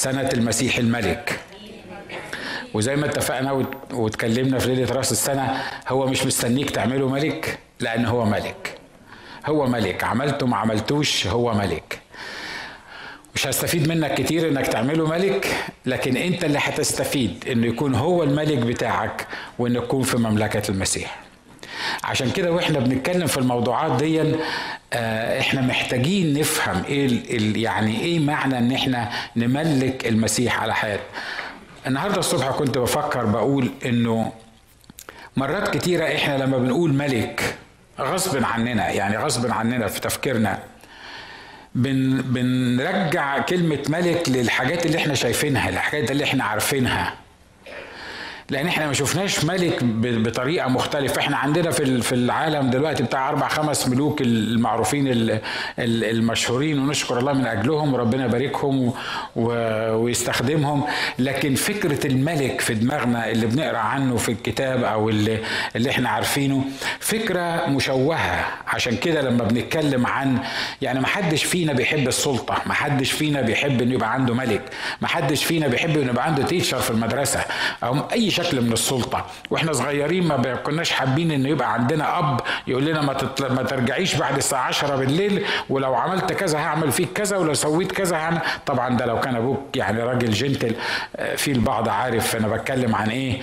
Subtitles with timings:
[0.00, 1.40] سنة المسيح الملك.
[2.74, 8.24] وزي ما اتفقنا واتكلمنا في ليلة رأس السنة هو مش مستنيك تعمله ملك لأن هو
[8.24, 8.78] ملك.
[9.46, 10.04] هو ملك.
[10.04, 11.98] عملته ما عملتوش هو ملك.
[13.34, 15.46] مش هستفيد منك كتير إنك تعمله ملك
[15.86, 19.26] لكن أنت اللي هتستفيد إنه يكون هو الملك بتاعك
[19.58, 21.18] وإنه يكون في مملكة المسيح.
[22.04, 24.22] عشان كده وإحنا بنتكلم في الموضوعات دي
[24.92, 31.04] آه إحنا محتاجين نفهم إيه يعني إيه معنى ان إحنا نملك المسيح على حياتنا.
[31.86, 34.32] النهارده الصبح كنت بفكر بقول انه
[35.36, 37.54] مرات كتيرة إحنا لما بنقول ملك
[38.00, 40.58] غصب عننا يعني غصب عننا في تفكيرنا
[41.74, 47.14] بن بنرجع كلمة ملك للحاجات اللي إحنا شايفينها الحاجات اللي إحنا عارفينها.
[48.50, 51.20] لأن إحنا ما شفناش ملك بطريقة مختلفة.
[51.20, 55.04] إحنا عندنا في في العالم دلوقتي بتاع أربع خمس ملوك المعروفين
[55.78, 58.92] المشهورين ونشكر الله من أجلهم وربنا يباركهم
[59.36, 60.84] ويستخدمهم.
[61.18, 65.38] لكن فكرة الملك في دماغنا اللي بنقرأ عنه في الكتاب أو اللي,
[65.90, 66.64] إحنا عارفينه
[67.00, 68.44] فكرة مشوهة.
[68.66, 70.38] عشان كده لما بنتكلم عن
[70.82, 74.62] يعني ما حدش فينا بيحب السلطة ما حدش فينا بيحب إنه يبقى عنده ملك
[75.00, 77.40] ما حدش فينا بيحب إنه يبقى عنده تيتشر في المدرسة
[77.82, 79.26] أو أي شكل من السلطة.
[79.50, 83.52] وإحنا صغيرين ما كناش حابين إنه يبقى عندنا أب يقول لنا ما, تطل...
[83.52, 88.16] ما ترجعيش بعد الساعة 10 بالليل ولو عملت كذا هعمل فيك كذا ولو سويت كذا
[88.16, 90.74] هعمل طبعا ده لو كان أبوك يعني راجل جنتل
[91.36, 93.40] في البعض عارف أنا بتكلم عن إيه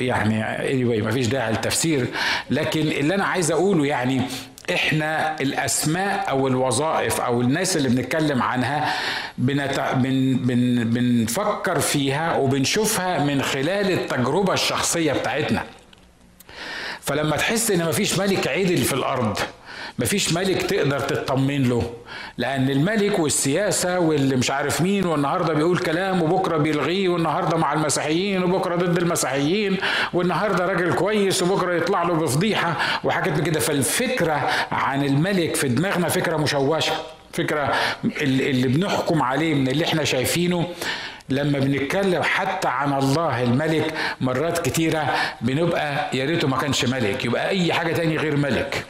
[0.00, 2.06] يعني anyway ما فيش داعي للتفسير.
[2.50, 4.22] لكن اللي أنا عايز أقوله يعني
[4.74, 8.94] إحنا الأسماء أو الوظائف أو الناس اللي بنتكلم عنها
[9.38, 9.80] بنت...
[9.96, 10.36] بن...
[10.36, 10.84] بن...
[10.90, 15.62] بنفكر فيها وبنشوفها من خلال التجربة الشخصية بتاعتنا.
[17.00, 19.38] فلما تحس إن مفيش ملك عدل في الأرض
[19.98, 21.90] مفيش ملك تقدر تطمن له
[22.38, 28.42] لأن الملك والسياسة واللي مش عارف مين والنهاردة بيقول كلام وبكرة بيلغيه والنهاردة مع المسيحيين
[28.44, 29.76] وبكرة ضد المسيحيين
[30.12, 33.60] والنهاردة راجل كويس وبكرة يطلع له بفضيحة وحاجات كده.
[33.60, 36.92] فالفكرة عن الملك في دماغنا فكرة مشوشة.
[37.36, 37.74] فكرة
[38.22, 40.66] اللي بنحكم عليه من اللي إحنا شايفينه
[41.28, 47.48] لما بنتكلم حتى عن الله الملك مرات كتيرة بنبقى يا ريته ما كانش ملك يبقى
[47.48, 48.84] أي حاجة تاني غير ملك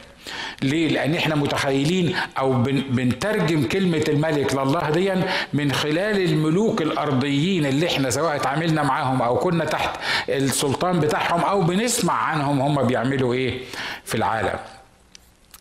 [0.61, 5.11] ليه؟ لأن إحنا متخيلين أو بن بنترجم كلمة الملك لله دي
[5.53, 9.89] من خلال الملوك الأرضيين اللي إحنا سواء اتعاملنا معاهم أو كنا تحت
[10.29, 13.59] السلطان بتاعهم أو بنسمع عنهم هم بيعملوا إيه
[14.05, 14.59] في العالم.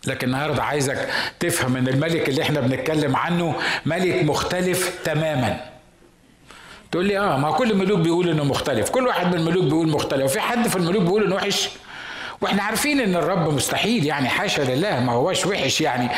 [0.09, 1.09] لكن النهارده عايزك
[1.41, 3.55] تفهم إن الملك اللي إحنا بنتكلم عنه
[3.87, 5.61] ملك مختلف تماما.
[6.93, 10.25] تقول لي آه ما كل الملوك بيقول إنه مختلف، كل واحد من الملوك بيقول مختلف،
[10.25, 11.69] وفي حد في الملوك بيقول إنه وحش؟
[12.41, 16.09] وإحنا عارفين إن الرب مستحيل يعني حاشا لله ما هواش وحش يعني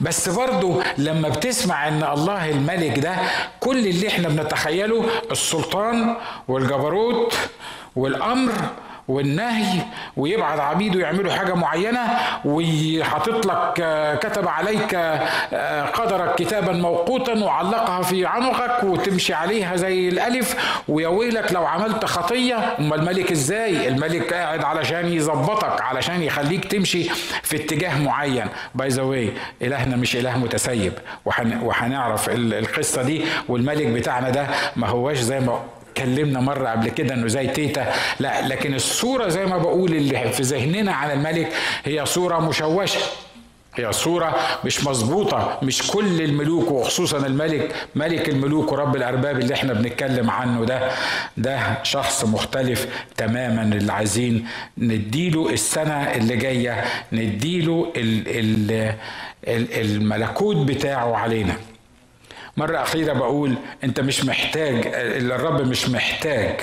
[0.00, 3.16] بس برضه لما بتسمع إن الله الملك ده
[3.60, 6.16] كل اللي إحنا بنتخيله السلطان
[6.48, 7.34] والجبروت
[7.96, 8.52] والأمر
[9.08, 9.80] والنهي
[10.16, 12.00] ويبعت عبيده يعملوا حاجة معينة
[12.44, 14.94] وحاطط لك كتب عليك
[15.94, 20.56] قدرك كتابا موقوتا وعلقها في عنقك وتمشي عليها زي الألف.
[20.88, 27.04] ويا ويلك لو عملت خطية اما الملك إزاي؟ الملك قاعد علشان يظبطك علشان يخليك تمشي
[27.42, 28.46] في اتجاه معين.
[28.74, 29.32] by the way
[29.62, 30.92] إلهنا مش إله متسيب.
[31.62, 37.26] وهنعرف القصة دي والملك بتاعنا ده ما هواش زي ما اتكلمنا مرة قبل كده إنه
[37.26, 37.92] زي تيتا.
[38.20, 41.52] لا لكن الصورة زي ما بقول اللي في ذهننا عن الملك
[41.84, 43.00] هي صورة مشوشة.
[43.74, 45.58] هي صورة مش مظبوطة.
[45.62, 50.90] مش كل الملوك وخصوصا الملك ملك الملوك ورب الأرباب اللي إحنا بنتكلم عنه ده
[51.36, 53.62] ده شخص مختلف تماما.
[53.62, 54.46] اللي عايزين
[54.78, 58.22] نديله السنة اللي جاية نديله ال
[59.48, 61.54] ال الملكوت بتاعه علينا.
[62.58, 63.54] مرة أخيرة بقول
[63.84, 66.60] أنت مش محتاج الرب مش محتاج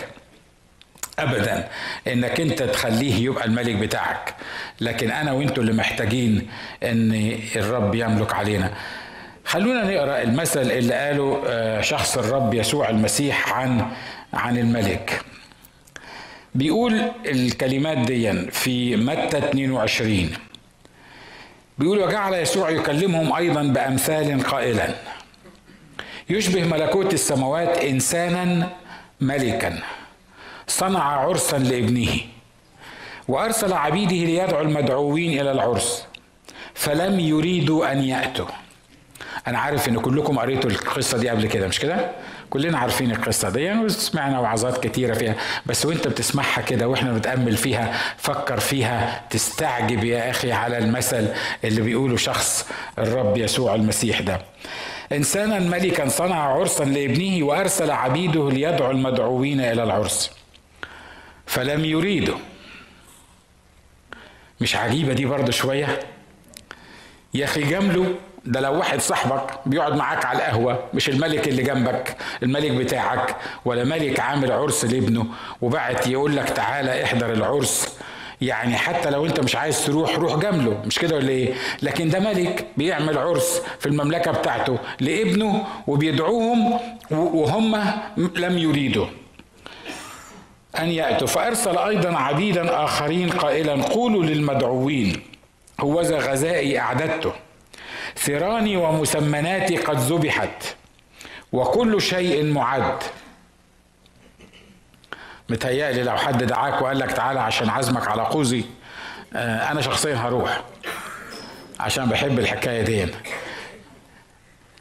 [1.19, 1.67] ابدا
[2.07, 4.35] إنك أنت تخليه يبقى الملك بتاعك.
[4.81, 6.47] لكن أنا وأنتوا اللي محتاجين
[6.83, 8.71] إن الرب يملك علينا.
[9.45, 11.41] خلونا نقرأ المثل اللي قاله
[11.81, 13.85] شخص الرب يسوع المسيح عن
[14.33, 15.21] عن الملك.
[16.55, 20.29] بيقول الكلمات دي في متى 22
[21.77, 24.87] بيقول وجعل يسوع يكلمهم أيضا بأمثال قائلا.
[26.29, 28.69] يشبه ملكوت السماوات إنسانا
[29.21, 29.79] ملكا.
[30.67, 32.09] صنع عرسا لابنه
[33.27, 36.05] وأرسل عبيده ليدعو المدعوين إلى العرس
[36.73, 38.45] فلم يريدوا أن يأتوا.
[39.47, 42.11] أنا عارف إن كلكم قريتوا القصة دي قبل كده مش كده؟
[42.49, 45.35] كلنا عارفين القصة دي وسمعنا وعظات كتيرة فيها
[45.65, 51.27] بس وأنت بتسمعها كده وإحنا بنتأمل فيها فكر فيها تستعجب يا أخي على المثل
[51.63, 52.67] اللي بيقوله شخص
[52.97, 54.41] الرب يسوع المسيح ده.
[55.11, 60.31] إنسانا ملكا صنع عرسا لابنه وأرسل عبيده ليدعو المدعوين إلى العرس
[61.45, 62.37] فلم يريدوا
[64.61, 65.99] مش عجيبة دي برضه شوية؟
[67.33, 68.15] يا أخي جامله
[68.45, 73.35] ده لو واحد صاحبك بيقعد معاك على القهوة مش الملك اللي جنبك الملك بتاعك
[73.65, 75.25] ولا ملك عامل عرس لابنه
[75.61, 77.94] وبعت يقول لك تعالى احضر العرس
[78.41, 80.81] يعني حتى لو انت مش عايز تروح روح جامله.
[80.85, 86.79] مش كده ولا إيه؟ لكن ده ملك بيعمل عرس في المملكة بتاعته لابنه وبيدعوهم
[87.11, 87.75] وهم
[88.35, 89.05] لم يريدوا.
[90.79, 91.27] أن يأتوا.
[91.27, 95.21] فأرسل أيضا عبيدا آخرين قائلا قولوا للمدعوين
[95.79, 97.31] هوذا غذائي أعددته.
[98.17, 100.75] ثراني ومسمناتي قد ذبحت
[101.51, 103.03] وكل شيء معد.
[105.49, 108.63] متهيألي لو حد دعاك وقال لك تعالى عشان عزمك على قوزي
[109.35, 110.61] آه، أنا شخصيا هروح
[111.79, 113.07] عشان بحب الحكاية دي.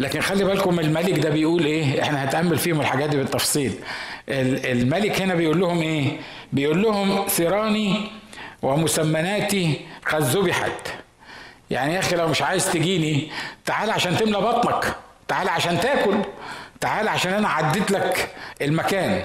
[0.01, 3.75] لكن خلي بالكم الملك ده بيقول إيه؟ إحنا هنتأمل فيهم الحاجات دي بالتفصيل.
[4.29, 6.21] الملك هنا بيقول لهم إيه؟
[6.53, 8.11] بيقول لهم ثراني
[8.63, 9.81] ومسمناتي
[10.13, 10.89] قد ذبحت.
[11.71, 13.31] يعني يا أخي لو مش عايز تجيني
[13.65, 14.95] تعال عشان تملى بطنك
[15.29, 16.17] تعال عشان تاكل
[16.81, 18.29] تعال عشان أنا عديت لك
[18.63, 19.25] المكان.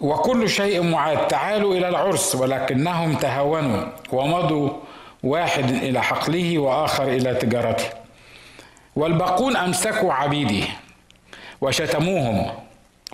[0.00, 1.28] وكل شيء معاد.
[1.28, 4.70] تعالوا إلى العرس ولكنهم تهاونوا ومضوا
[5.22, 7.90] واحد إلى حقله وآخر إلى تجارته.
[8.96, 10.64] والباقون أمسكوا عبيدي
[11.60, 12.50] وشتموهم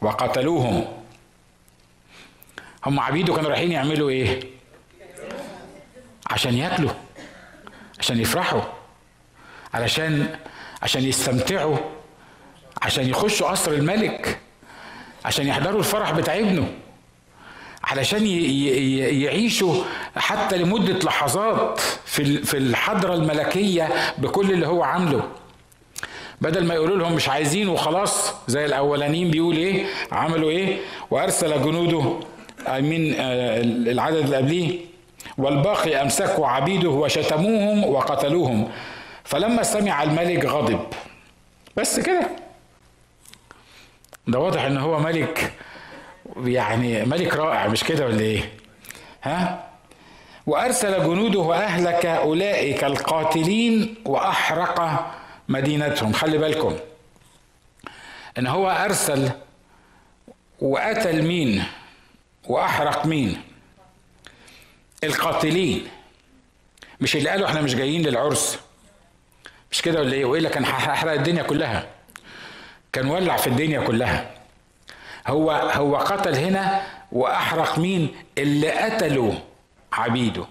[0.02, 0.84] وقتلوهم.
[2.86, 4.40] هم عبيده كانوا رايحين يعملوا إيه؟
[6.30, 6.90] عشان ياكلوا
[7.98, 8.60] عشان يفرحوا
[9.74, 10.36] علشان
[10.82, 11.76] عشان يستمتعوا
[12.82, 14.38] عشان يخشوا قصر الملك.
[15.24, 16.66] عشان يحضروا الفرح بتاع ابنه
[17.84, 18.26] علشان
[19.22, 19.84] يعيشوا
[20.16, 21.80] حتى لمدة لحظات
[22.44, 23.88] في الحضرة الملكية
[24.18, 25.22] بكل اللي هو عامله.
[26.40, 30.78] بدل ما يقولوا لهم مش عايزين وخلاص زي الأولانيين بيقول إيه؟ عملوا إيه؟
[31.10, 32.00] وأرسل جنوده
[32.68, 34.78] من آه، العدد اللي قبليه
[35.38, 38.68] والباقي أمسكوا عبيده وشتموهم وقتلوهم.
[39.24, 40.80] فلما سمع الملك غضب.
[41.76, 42.43] بس كده.
[44.26, 45.52] ده واضح إن هو ملك
[46.44, 48.52] يعني ملك رائع مش كده ولا إيه؟
[49.22, 49.64] ها؟
[50.46, 55.10] وأرسل جنوده واهلك أولئك القاتلين وأحرق
[55.48, 56.12] مدينتهم.
[56.12, 56.76] خلي بالكم
[58.38, 59.30] إن هو أرسل
[60.60, 61.64] وقتل مين؟
[62.44, 63.42] وأحرق مين؟
[65.04, 65.88] القاتلين.
[67.00, 68.58] مش اللي قالوا إحنا مش جايين للعرس.
[69.72, 71.86] مش كده ولا إيه؟ والا كان هحرق الدنيا كلها؟
[72.94, 74.30] كان ولع في الدنيا كلها.
[75.26, 76.82] هو هو قتل هنا
[77.12, 79.32] وأحرق مين؟ اللي قتلوا
[79.92, 80.44] عبيده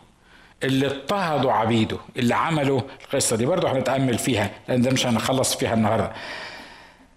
[0.63, 3.45] اللي اضطهدوا عبيده اللي عملوا القصة دي.
[3.45, 6.11] برضه هنتأمل فيها لأن ده مش هنخلص فيها النهارده.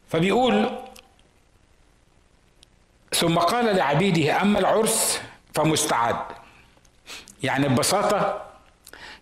[0.09, 0.71] فبيقول
[3.15, 5.21] ثم قال لعبيده أما العرس
[5.55, 6.17] فمستعد.
[7.43, 8.43] يعني ببساطة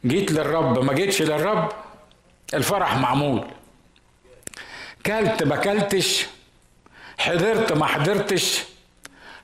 [0.07, 1.73] جيت للرب ما جيتش للرب
[2.55, 3.45] الفرح معمول.
[5.07, 6.27] كلت ما كلتش
[7.19, 8.63] حضرت ما حضرتش.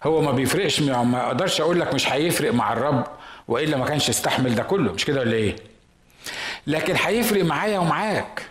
[0.04, 3.06] هو ما بيفرقش ما أقدرش أقول لك مش هيفرق مع الرب
[3.48, 4.92] وإلا ما كانش استحمل ده كله.
[4.92, 5.56] مش كده ولا إيه؟
[6.66, 8.42] لكن هيفرق معايا ومعاك.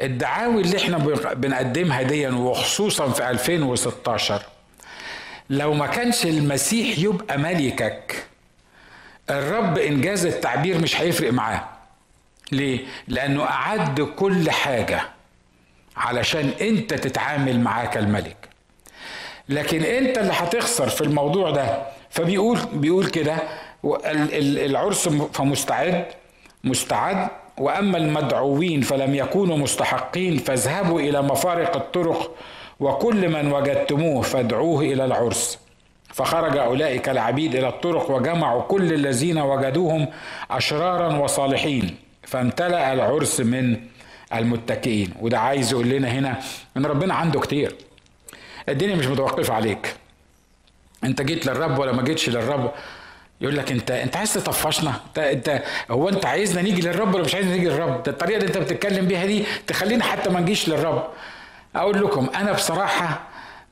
[0.00, 0.98] الدعاوي اللي إحنا
[1.34, 4.42] بنقدمها دي وخصوصا في 2016
[5.50, 8.26] لو ما كانش المسيح يبقى ملكك
[9.30, 11.68] الرب إنجاز التعبير مش هيفرق معاه.
[12.52, 15.15] ليه؟ لأنه أعد كل حاجة.
[15.96, 18.36] علشان انت تتعامل معاه كالملك
[19.48, 21.82] لكن انت اللي هتخسر في الموضوع ده.
[22.10, 23.36] فبيقول بيقول كده
[23.84, 26.04] العرس فمستعد
[26.64, 32.34] مستعد وأما المدعوين فلم يكونوا مستحقين فاذهبوا إلى مفارق الطرق
[32.80, 35.58] وكل من وجدتموه فادعوه إلى العرس.
[36.14, 40.08] فخرج أولئك العبيد إلى الطرق وجمعوا كل الذين وجدوهم
[40.50, 41.96] أشرارا وصالحين.
[42.22, 43.76] فامتلأ العرس من
[44.34, 45.14] المتكئين.
[45.20, 46.40] وده عايز يقول لنا هنا
[46.76, 47.74] إن ربنا عنده كتير.
[48.68, 49.94] الدنيا مش متوقفة عليك.
[51.04, 52.72] أنت جيت للرب ولا ما جيتش للرب؟
[53.40, 57.34] يقول لك أنت أنت عايز تطفشنا؟ أنت أنت هو أنت عايزنا نيجي للرب ولا مش
[57.34, 61.08] عايزنا نيجي للرب؟ ده الطريقة اللي أنت بتتكلم بيها دي تخلينا حتى ما نجيش للرب.
[61.76, 63.20] أقول لكم أنا بصراحة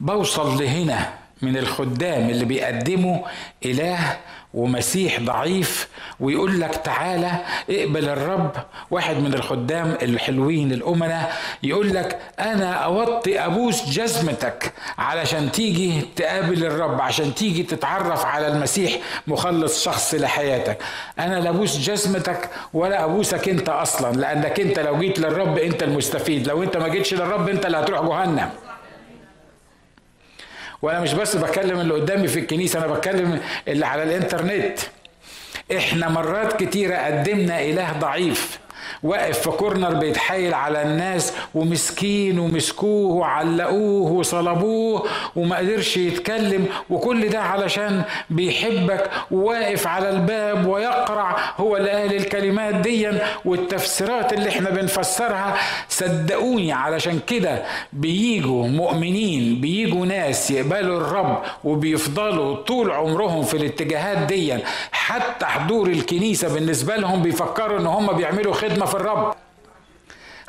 [0.01, 3.19] بوصل لهنا من الخدام اللي بيقدموا
[3.64, 4.17] إله
[4.55, 5.88] ومسيح ضعيف
[6.21, 7.33] ويقول لك تعالى
[7.71, 8.50] اقبل الرب.
[8.91, 17.00] واحد من الخدام الحلوين الأمناء يقول لك أنا أوطي أبوس جزمتك علشان تيجي تقابل الرب
[17.00, 18.93] عشان تيجي تتعرف على المسيح
[19.26, 20.79] مخلص شخص لحياتك.
[21.19, 26.47] أنا لا أبوس جزمتك ولا أبوسك أنت أصلا لأنك أنت لو جيت للرب أنت المستفيد
[26.47, 28.50] لو أنت ما جيتش للرب أنت اللي هتروح جهنم.
[30.83, 34.78] وأنا مش بس بكلم اللي قدامي في الكنيسة أنا بتكلم اللي على الإنترنت.
[35.76, 38.59] إحنا مرات كتيرة قدمنا إله ضعيف.
[39.03, 47.41] واقف في كورنر بيتحايل على الناس ومسكين ومسكوه وعلقوه وصلبوه وما قدرش يتكلم وكل ده
[47.41, 53.09] علشان بيحبك وواقف على الباب ويقرع هو اللي قال الكلمات دي
[53.45, 55.55] والتفسيرات اللي إحنا بنفسرها.
[55.89, 64.55] صدقوني علشان كده بيجوا مؤمنين بيجوا ناس يقبلوا الرب وبيفضلوا طول عمرهم في الاتجاهات دي
[64.93, 69.35] حتى حضور الكنيسة بالنسبة لهم بيفكروا إن هم بيعملوا خدمة في الرب.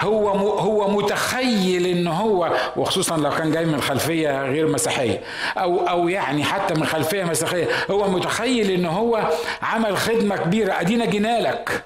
[0.02, 5.22] هو هو متخيل إن هو وخصوصا لو كان جاي من خلفية غير مسيحية
[5.58, 9.30] أو أو يعني حتى من خلفية مسيحية هو متخيل إن هو
[9.62, 10.82] عمل خدمة كبيرة.
[10.82, 11.84] أدينا جينالك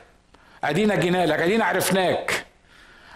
[0.64, 2.46] أدينا جينالك أدينا عرفناك.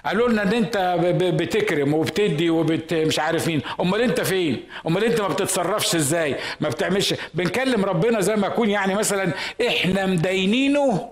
[0.05, 3.61] قالوا لنا إن أنت بتكرم وبتدي وبت مش عارف مين.
[3.81, 7.13] أمال أنت فين؟ أمال أنت ما بتتصرفش إزاي؟ ما بتعملش.
[7.33, 8.69] بنكلم ربنا زي ما يكون.
[8.69, 9.31] يعني مثلا
[9.67, 11.09] إحنا مدينينه.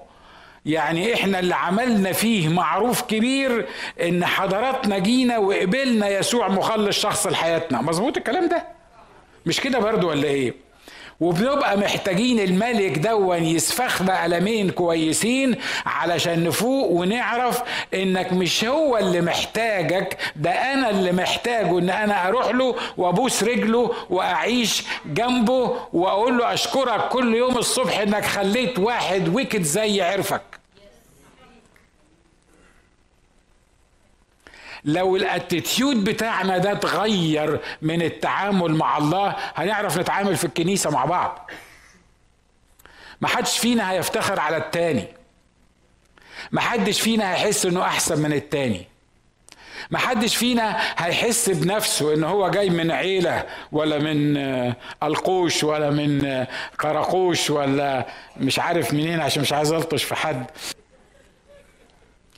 [0.65, 3.65] يعني إحنا اللي عملنا فيه معروف كبير
[4.01, 7.81] إن حضراتنا جينا وقبلنا يسوع مخلص شخص لحياتنا.
[7.81, 8.63] مظبوط الكلام ده؟
[9.45, 10.53] مش كده برضو ولا إيه؟
[11.21, 17.61] وبنبقى محتاجين الملك دون يسفخنا قلمين كويسين علشان نفوق ونعرف
[17.93, 23.91] إنك مش هو اللي محتاجك ده أنا اللي محتاجه إن أنا أروح له وأبوس رجله
[24.09, 30.60] وأعيش جنبه وأقول له أشكرك كل يوم الصبح إنك خليت واحد ويكد زي عرفك.
[34.85, 41.49] لو الاتيتيود بتاعنا ده اتغير من التعامل مع الله هنعرف نتعامل في الكنيسة مع بعض.
[43.21, 45.07] ما حدش فينا هيفتخر على التاني.
[46.51, 48.87] ما حدش فينا هيحس إنه أحسن من التاني.
[49.91, 54.37] ما حدش فينا هيحس بنفسه إن هو جاي من عيلة ولا من
[55.03, 56.45] القوش ولا من
[56.79, 58.05] قرقوش ولا
[58.37, 60.45] مش عارف منين عشان مش عايز ألطش في حد.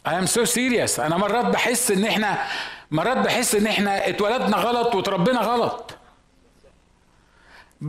[0.05, 0.99] I am so serious.
[0.99, 2.37] أنا مرات بحس إن إحنا
[2.91, 5.97] مرات بحس إن إحنا اتولدنا غلط وتربينا غلط.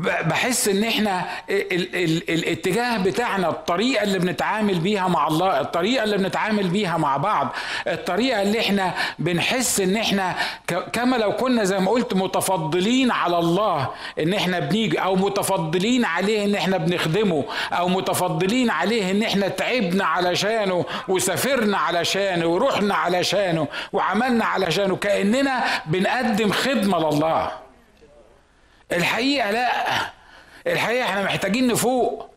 [0.02, 6.18] بحس إن إحنا ال ال الاتجاه بتاعنا الطريقة اللي بنتعامل بيها مع الله الطريقة اللي
[6.18, 7.48] بنتعامل بيها مع بعض
[7.86, 10.34] الطريقة اللي إحنا بنحس إن إحنا
[10.92, 16.44] كما لو كنا زي ما قلت متفضلين على الله إن إحنا بنيجي أو متفضلين عليه
[16.44, 24.44] إن إحنا بنخدمه أو متفضلين عليه إن إحنا تعبنا علشانه وسافرنا علشانه ورحنا علشانه وعملنا
[24.44, 27.63] علشانه كأننا بنقدم خدمة لله.
[28.92, 29.70] الحقيقة لا.
[30.66, 32.30] الحقيقة إحنا محتاجين نفوق.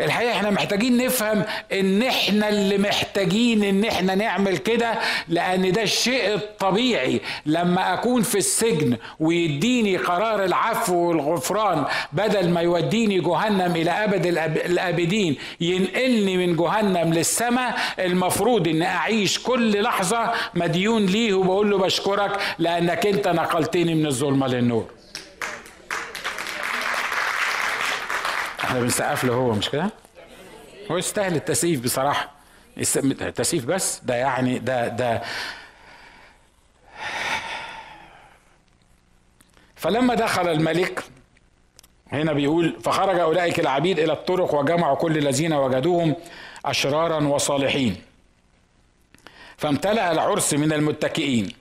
[0.00, 4.94] الحقيقة إحنا محتاجين نفهم ان إحنا اللي محتاجين ان إحنا نعمل كده
[5.28, 7.20] لأن ده الشيء الطبيعي.
[7.46, 14.26] لما اكون في السجن ويديني قرار العفو والغفران بدل ما يوديني جهنم إلى ابد
[14.66, 22.38] الابدين ينقلني من جهنم للسماء المفروض ان اعيش كل لحظة مديون ليه وبقول له بشكرك
[22.58, 24.86] لانك انت نقلتني من الظلمة للنور.
[28.70, 29.90] إحنا بنسقف له هو مش كده؟
[30.90, 32.30] هو يستاهل التسقيف بصراحة.
[32.96, 35.22] التسقيف بس ده يعني ده ده
[39.76, 41.04] فلما دخل الملك
[42.12, 46.16] هنا بيقول فخرج أولئك العبيد إلى الطرق وجمعوا كل الذين وجدوهم
[46.64, 48.02] أشرارا وصالحين.
[49.56, 51.52] فامتلأ العرس من المتكئين.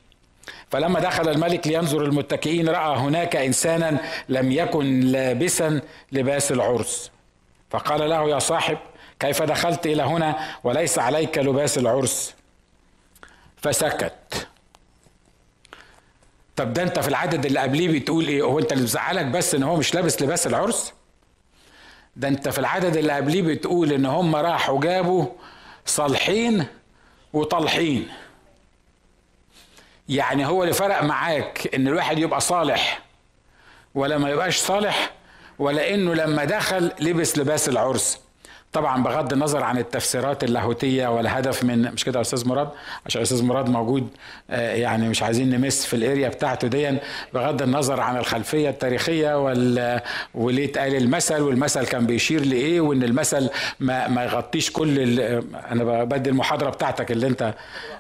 [0.72, 3.98] فلما دخل الملك لينظر المتكئين رأى هناك إنسانا
[4.30, 7.12] لم يكن لابسا لباس العرس.
[7.70, 8.78] فقال له يا صاحب
[9.20, 12.34] كيف دخلت إلى هنا وليس عليك لباس العرس؟
[13.58, 14.48] فسكت.
[16.56, 19.64] طب ده انت في العدد اللي قبليه بتقول إيه؟ هو انت اللي مزعلك بس إن
[19.64, 20.94] هو مش لابس لباس العرس؟
[22.16, 25.26] ده انت في العدد اللي قبليه بتقول إن هم راحوا جابوا
[25.86, 26.66] صالحين
[27.34, 28.08] وطالحين.
[30.10, 33.02] يعني هو اللي فرق معاك إن الواحد يبقى صالح
[33.96, 35.12] ولا ما يبقاش صالح
[35.60, 38.20] ولا إنه لما دخل لبس لباس العرس.
[38.74, 42.70] طبعا بغض النظر عن التفسيرات اللاهوتية والهدف من مش كده يا أستاذ مراد؟
[43.06, 44.08] عشان أستاذ مراد موجود
[44.50, 46.98] آه، يعني مش عايزين نمس في الأريا بتاعته دي
[47.34, 50.02] بغض النظر عن الخلفية التاريخية وال
[50.34, 53.50] وليه اتقال المثل والمثل كان بيشير لإيه وإن المثل
[53.80, 55.20] ما, ما يغطيش كل
[55.72, 57.54] أنا بدي المحاضرة بتاعتك اللي أنت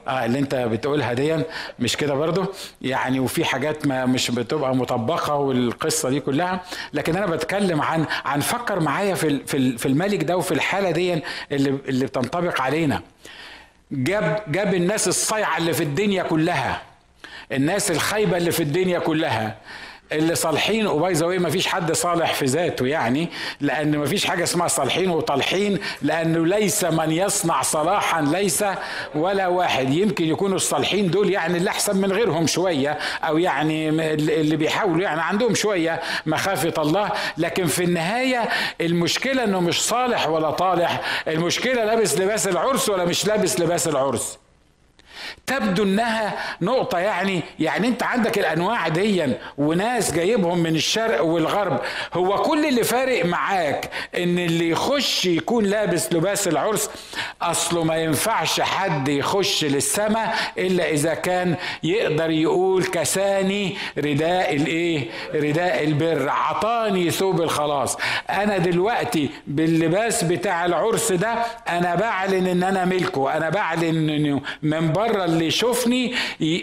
[0.07, 1.37] آه اللي أنت بتقولها دي
[1.79, 2.45] مش كده برضو
[2.81, 6.61] يعني وفي حاجات ما مش بتبقى مطبقة والقصة دي كلها.
[6.93, 9.39] لكن أنا بتكلم عن عن فكر معايا في
[9.77, 11.13] في الملك ده وفي الحالة دي
[11.51, 13.01] اللي اللي بتنطبق علينا.
[13.91, 16.81] جاب جاب الناس الصيعة اللي في الدنيا كلها.
[17.51, 19.57] الناس الخايبة اللي في الدنيا كلها.
[20.11, 23.29] اللي صالحين وباي ذا ما فيش حد صالح في ذاته يعني
[23.61, 28.65] لأن ما فيش حاجة اسمها صالحين وطالحين لأنه ليس من يصنع صلاحا ليس
[29.15, 29.93] ولا واحد.
[29.93, 35.21] يمكن يكونوا الصالحين دول يعني اللي أحسن من غيرهم شوية أو يعني اللي بيحاولوا يعني
[35.21, 37.11] عندهم شوية مخافة الله.
[37.37, 38.49] لكن في النهاية
[38.81, 41.01] المشكلة إنه مش صالح ولا طالح.
[41.27, 44.37] المشكلة لابس لباس العرس ولا مش لابس لباس العرس.
[45.49, 49.25] تبدو انها نقطة يعني يعني انت عندك الانواع دي
[49.57, 51.79] وناس جايبهم من الشرق والغرب.
[52.13, 56.89] هو كل اللي فارق معاك ان اللي يخش يكون لابس لباس العرس؟
[57.41, 65.83] اصله ما ينفعش حد يخش للسماء إلا إذا كان يقدر يقول كساني رداء الإيه؟ رداء
[65.83, 66.29] البر.
[66.29, 67.97] عطاني ثوب الخلاص.
[68.29, 71.33] أنا دلوقتي باللباس بتاع العرس ده
[71.69, 73.37] أنا بعلن إن أنا ملكه.
[73.37, 76.13] أنا بعلن من بره اللي يشوفني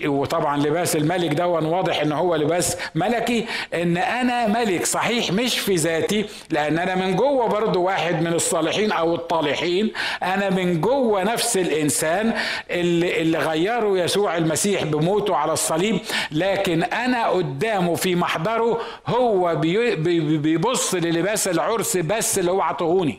[0.06, 5.74] وطبعا لباس الملك ده واضح إن هو لباس ملكي إن أنا ملك صحيح مش في
[5.74, 9.92] ذاتي لأن أنا من جوه برضو واحد من الصالحين أو الطالحين.
[10.22, 12.34] أنا من جوه نفس الإنسان
[12.70, 15.98] اللي, اللي غيره يسوع المسيح بموته على الصليب.
[16.32, 23.18] لكن أنا قدامه في محضره هو بيبص للباس العرس بس اللي هو عطهوني.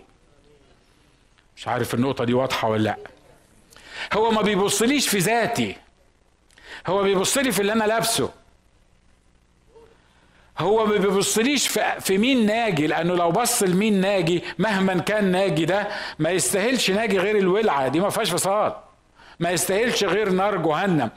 [1.58, 2.98] مش عارف النقطة دي واضحة ولا لأ.
[4.14, 5.76] هو ما بيبصليش في ذاتي.
[6.88, 8.30] هو بيبص لي في اللي أنا لابسه.
[10.60, 11.68] هو ما بيبصليش
[12.00, 15.88] في, مين ناجي لأنه لو بص لمين ناجي مهما كان ناجي ده
[16.20, 17.88] ما يستاهلش ناجي غير الولعة.
[17.88, 18.76] دي ما فيهاش فصال.
[19.40, 21.10] ما يستاهلش غير نار جهنم.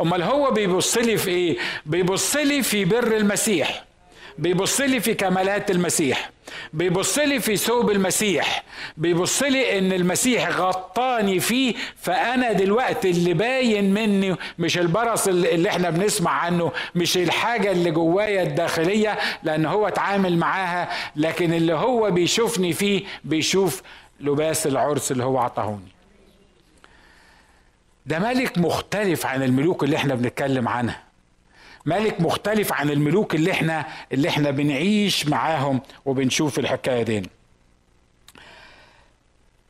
[0.00, 3.84] أمال هو بيبص لي في إيه؟ بيبص لي في بر المسيح.
[4.38, 6.30] بيبص لي في كمالات المسيح
[6.72, 8.64] بيبص لي في ثوب المسيح
[8.96, 15.90] بيبص لي إن المسيح غطاني فيه فأنا دلوقتي اللي باين مني مش البرص اللي إحنا
[15.90, 22.72] بنسمع عنه مش الحاجة اللي جوايا الداخلية لأن هو اتعامل معاها لكن اللي هو بيشوفني
[22.72, 23.82] فيه بيشوف
[24.20, 25.88] لباس العرس اللي هو عطاهوني.
[28.06, 31.07] ده ملك مختلف عن الملوك اللي إحنا بنتكلم عنها.
[31.86, 37.30] ملك مختلف عن الملوك اللي إحنا اللي إحنا بنعيش معاهم وبنشوف الحكاية دي.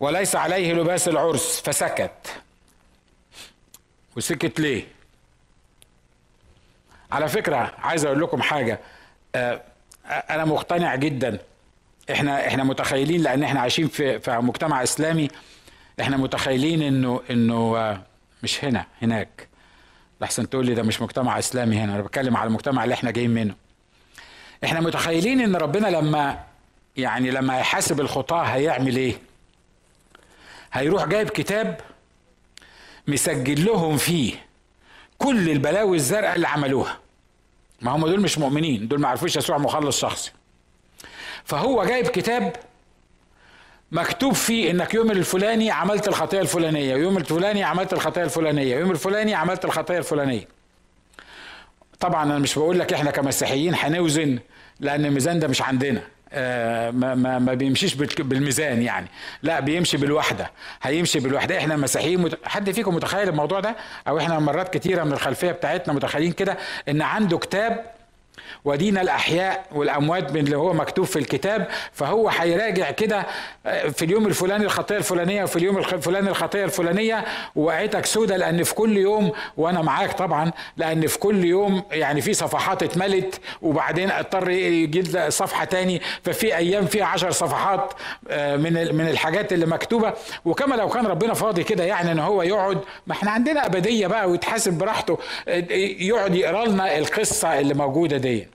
[0.01, 2.40] وليس عليه لباس العرس فسكت.
[4.16, 4.85] وسكت ليه؟
[7.12, 8.81] على فكرة عايز أقول لكم حاجة.
[9.35, 9.62] آه،
[10.07, 11.38] أنا مقتنع جدا.
[12.12, 15.29] إحنا إحنا متخيلين لأن إحنا عايشين في في مجتمع إسلامي
[16.01, 18.03] إحنا متخيلين إنه إنه آه،
[18.42, 19.49] مش هنا هناك.
[20.21, 23.31] لحسن تقول لي ده مش مجتمع إسلامي هنا أنا بتكلم على المجتمع اللي إحنا جايين
[23.31, 23.55] منه.
[24.65, 26.45] إحنا متخيلين إن ربنا لما
[26.97, 29.19] يعني لما يحاسب الخطاة هيعمل إيه؟
[30.73, 31.81] هيروح جايب كتاب
[33.09, 34.35] مسجل لهم فيه
[35.19, 36.99] كل البلاوي الزرقاء اللي عملوها.
[37.81, 40.33] ما هم دول مش مؤمنين دول ما عرفوش يسوع مخلص شخصي.
[41.45, 42.57] فهو جايب كتاب
[43.92, 49.35] مكتوب فيه إنك يوم الفلاني عملت الخطيه الفلانية ويوم الفلاني عملت الخطيه الفلانية ويوم الفلاني
[49.35, 50.48] عملت الخطيه الفلانية.
[52.01, 54.38] طبعا أنا مش بقول لك إحنا كمسيحيين هنوزن
[54.81, 56.03] لأن الميزان ده مش عندنا.
[56.33, 59.07] آه ما, ما, ما بيمشيش بالميزان يعني.
[59.42, 60.51] لا بيمشي بالوحدة
[60.83, 61.59] هيمشي بالوحدة.
[61.59, 62.38] إحنا مسيحيين مت...
[62.44, 63.77] حد فيكم متخيل الموضوع ده؟
[64.09, 66.57] أو إحنا مرات كتيرة من الخلفية بتاعتنا متخيلين كده
[66.88, 67.85] إن عنده كتاب
[68.64, 73.27] ودين الأحياء والأموات من اللي هو مكتوب في الكتاب فهو هيراجع كده
[73.66, 77.25] آه، في اليوم الفلاني الخطية الفلانية وفي اليوم الفلاني الخطية الفلانية.
[77.57, 82.35] وقعتك سودة لأن في كل يوم وأنا معاك طبعا لأن في كل يوم يعني في
[82.35, 86.01] صفحات اتملت وبعدين اضطر يجي صفحة تاني.
[86.25, 87.92] ففي أيام فيها عشر صفحات
[88.31, 90.12] آه، من من الحاجات اللي مكتوبة.
[90.44, 94.31] وكما لو كان ربنا فاضي كده يعني إن هو يقعد ما إحنا عندنا أبدية بقى
[94.31, 95.18] ويتحاسب براحته
[95.49, 95.64] آه،
[96.01, 98.48] يقعد يقرأ لنا القصة اللي موجودة دي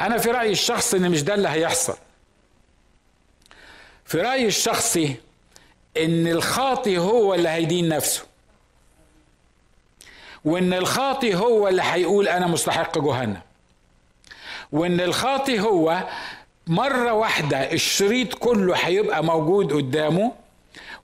[0.00, 1.96] أنا في رأيي الشخصي إن مش ده اللي هيحصل.
[4.04, 5.16] في رأيي الشخصي
[5.96, 8.22] إن الخاطي هو اللي هيدين نفسه.
[10.44, 13.40] وإن الخاطي هو اللي هيقول أنا مستحق جهنم.
[14.72, 16.08] وإن الخاطي هو
[16.66, 20.32] مرة واحدة الشريط كله هيبقى موجود قدامه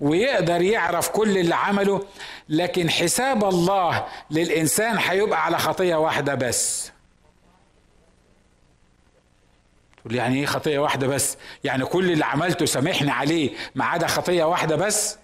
[0.01, 2.05] ويقدر يعرف كل اللي عمله
[2.48, 6.90] لكن حساب الله للإنسان هيبقى على خطية واحدة بس.
[10.04, 14.44] تقول يعني إيه خطية واحدة بس؟ يعني كل اللي عملته سامحني عليه ما عدا خطية
[14.44, 15.18] واحدة بس.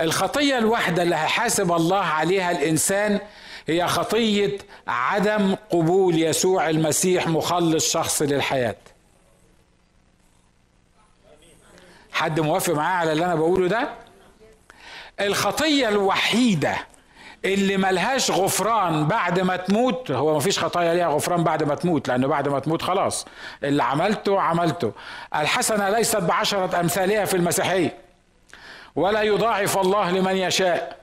[0.00, 3.20] الخطية الواحدة اللي هيحاسب الله عليها الإنسان
[3.68, 4.58] هي خطية
[4.88, 8.76] عدم قبول يسوع المسيح مخلص شخص للحياة.
[12.12, 13.88] حد موافق معايا على اللي أنا بقوله ده؟
[15.20, 16.76] الخطية الوحيدة
[17.44, 22.26] اللي ملهاش غفران بعد ما تموت هو مفيش خطايا ليها غفران بعد ما تموت لأنه
[22.26, 23.26] بعد ما تموت خلاص
[23.64, 24.92] اللي عملته عملته.
[25.36, 27.96] الحسنة ليست بعشرة أمثالها في المسيحية.
[28.96, 30.98] ولا يضاعف الله لمن يشاء.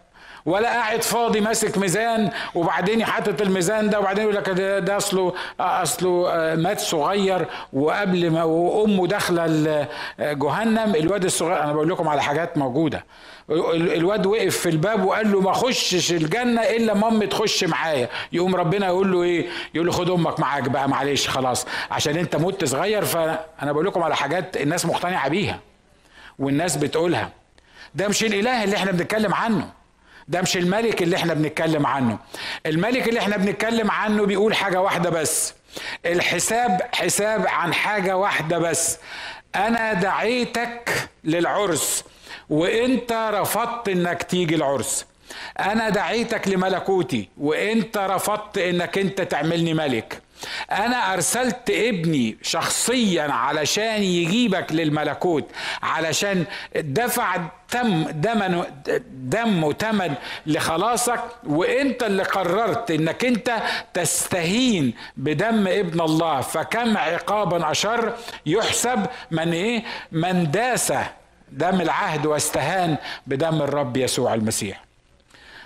[0.45, 4.49] ولا قاعد فاضي ماسك ميزان وبعدين حاطط الميزان ده وبعدين يقول لك
[4.83, 9.87] ده أصله أصله مات صغير وقبل ما وأمه داخلة
[10.19, 13.05] جهنم الواد الصغير أنا بقول لكم على حاجات موجودة.
[13.49, 18.09] الواد وقف في الباب وقال له ما خشش الجنة إلا مامي تخش معايا.
[18.31, 21.65] يقوم ربنا يقول له إيه؟ يقول له خد أمك معاك بقى معلش خلاص.
[21.91, 25.59] عشان أنت مت صغير فأنا بقول لكم على حاجات الناس مقتنعة بيها
[26.39, 27.29] والناس بتقولها.
[27.95, 29.69] ده مش الإله اللي إحنا بنتكلم عنه.
[30.27, 32.17] ده مش الملك اللي إحنا بنتكلم عنه.
[32.65, 35.53] الملك اللي إحنا بنتكلم عنه بيقول حاجة واحدة بس.
[36.05, 38.97] الحساب حساب عن حاجة واحدة بس.
[39.55, 42.03] أنا دعيتك للعرس.
[42.49, 45.05] وانت رفضت انك تيجي العرس.
[45.59, 50.21] أنا دعيتك لملكوتي وانت رفضت انك انت تعملني ملك.
[50.71, 55.45] أنا ارسلت ابني شخصيا علشان يجيبك للملكوت
[55.83, 57.37] علشان دفع
[57.69, 58.63] تم دم
[59.09, 60.13] دم وتمن
[60.45, 63.57] لخلاصك وانت اللي قررت انك انت
[63.93, 66.41] تستهين بدم ابن الله.
[66.41, 68.13] فكم عقابا أشر
[68.45, 70.93] يحسب من إيه؟ من داس
[71.55, 74.85] دم العهد واستهان بدم الرب يسوع المسيح.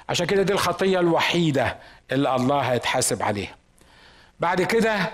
[0.09, 1.77] عشان كده دي الخطية الوحيدة
[2.11, 3.55] اللي الله هيتحاسب عليها.
[4.39, 5.11] بعد كده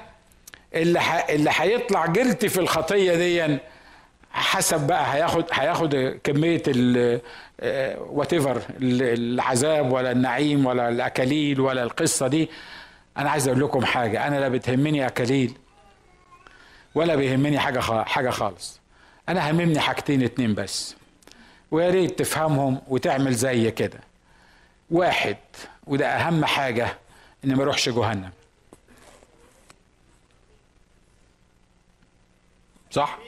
[0.75, 1.01] اللي.
[1.29, 3.57] اللي هيطلع جلتي في الخطية دي
[4.31, 7.21] حسب بقى هياخد هياخد كمية ال
[7.99, 12.49] whatever العذاب ولا النعيم ولا الأكاليل ولا القصة دي.
[13.17, 15.53] أنا عايز أقول لكم حاجة أنا لا بتهمني أكاليل
[16.95, 18.79] ولا بيهمني حاجة حاجة خالص.
[19.29, 20.95] أنا هممني حاجتين اتنين بس.
[21.71, 23.99] ويا ريت تفهمهم وتعمل زي كده.
[24.91, 25.37] واحد
[25.87, 26.97] وده أهم حاجة
[27.45, 28.31] ان ما أروحش جهنم.
[32.91, 33.19] صح؟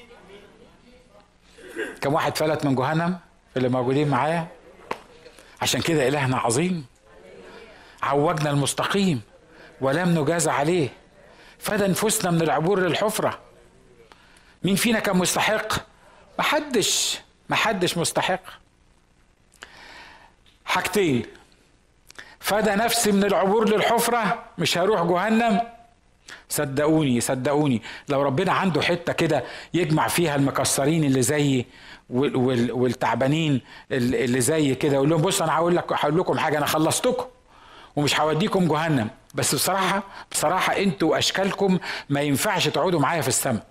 [2.02, 3.20] كم واحد فلت من جهنم؟
[3.52, 4.48] في اللي موجودين معايا؟
[5.62, 6.86] عشان كده إلهنا عظيم.
[8.04, 9.22] عوجنا المستقيم
[9.82, 10.90] ولم نجاز عليه.
[11.60, 13.40] فدى نفوسنا من العبور للحفرة.
[14.63, 15.74] مين فينا كان مستحق؟
[16.39, 18.39] محدش محدش مستحق.
[20.65, 21.26] حاجتين.
[22.39, 25.62] فدى نفسي من العبور للحفرة مش هروح جهنم.
[26.50, 27.82] صدقوني صدقوني.
[28.10, 29.43] لو ربنا عنده حتة كده
[29.74, 31.65] يجمع فيها المكسرين اللي زيي
[32.10, 37.26] والتعبانين اللي زي كده يقول لهم بص أنا هقول لك هقول لكم حاجة أنا خلصتكم
[37.96, 39.10] ومش هوديكم جهنم.
[39.36, 43.65] بس بصراحة بصراحة أنتوا أشكالكم ما ينفعش تقعدوا معايا في السماء.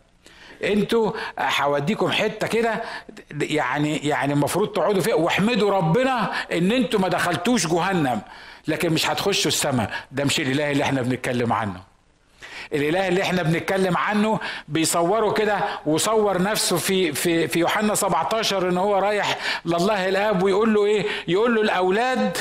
[0.64, 2.82] أنتوا هوديكم حتة كده
[3.40, 5.14] يعني يعني المفروض تقعدوا فيها.
[5.14, 8.20] واحمدوا ربنا ان أنتوا ما دخلتوش جهنم
[8.68, 9.90] لكن مش هتخشوا السماء.
[10.12, 11.80] ده مش الإله اللي إحنا بنتكلم عنه.
[12.72, 18.76] الإله اللي إحنا بنتكلم عنه بيصوره كده وصور نفسه في في في يوحنا 17 إن
[18.78, 22.36] هو رايح لله الآب ويقول له إيه؟ يقول له الأولاد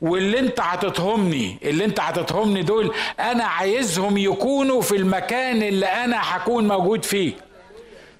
[0.00, 6.68] واللي انت هتتهمني اللي انت هتتهمني دول أنا عايزهم يكونوا في المكان اللي أنا هكون
[6.68, 7.32] موجود فيه.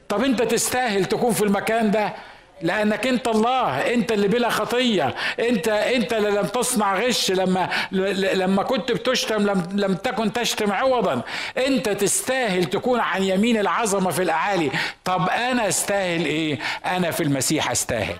[0.08, 2.14] طب انت تستاهل تكون في المكان ده؟
[2.62, 5.14] لأنك انت الله انت اللي بلا خطية.
[5.40, 11.22] انت انت اللي لم تصنع غش لما لما كنت بتشتم لم لم تكن تشتم عوضا.
[11.66, 14.70] انت تستاهل تكون عن يمين العظمة في الأعالي.
[15.04, 18.16] طب أنا أستاهل إيه؟ أنا في المسيح أستاهل.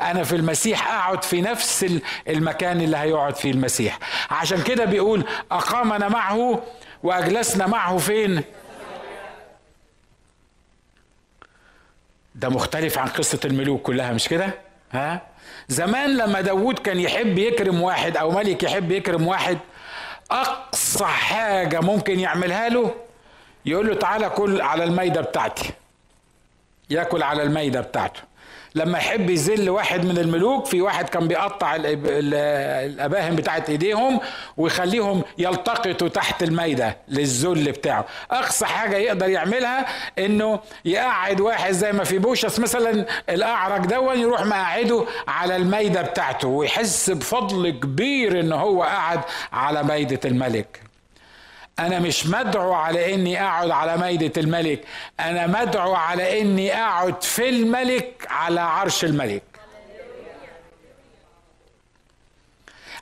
[0.00, 1.86] أنا في المسيح أقعد في نفس
[2.28, 3.98] المكان اللي هيقعد فيه المسيح.
[4.30, 6.62] عشان كده بيقول أقامنا معه
[7.02, 8.42] وأجلسنا معه فين؟
[12.36, 14.54] ده مختلف عن قصة الملوك كلها مش كده؟
[14.92, 15.22] ها؟
[15.68, 19.58] زمان لما داود كان يحب يكرم واحد أو ملك يحب يكرم واحد
[20.30, 22.94] أقصى حاجة ممكن يعملها له
[23.66, 25.70] يقول له تعالى كل على الميدة بتاعتي
[26.90, 28.20] ياكل على الميدة بتاعته.
[28.76, 34.20] لما يحب يذل واحد من الملوك في واحد كان بيقطع الأباهم بتاعت إيديهم
[34.56, 38.06] ويخليهم يلتقطوا تحت الميدة للذل بتاعه.
[38.30, 39.86] أقصى حاجة يقدر يعملها
[40.18, 46.48] إنه يقعد واحد زي ما في بوشس مثلا الأعرج دون يروح مقعده على الميدة بتاعته
[46.48, 49.20] ويحس بفضل كبير إن هو قعد
[49.52, 50.85] على ميدة الملك.
[51.78, 54.80] أنا مش مدعو على إني أقعد على ميدة الملك.
[55.20, 59.42] أنا مدعو على إني أقعد في الملك على عرش الملك.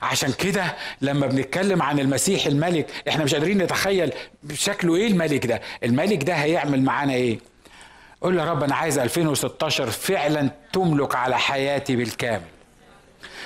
[0.01, 4.13] عشان كده لما بنتكلم عن المسيح الملك إحنا مش قادرين نتخيل
[4.53, 5.61] شكله إيه الملك ده.
[5.83, 7.39] الملك ده هيعمل معانا إيه؟
[8.21, 12.45] قول يا رب أنا عايز 2016 فعلا تملك على حياتي بالكامل.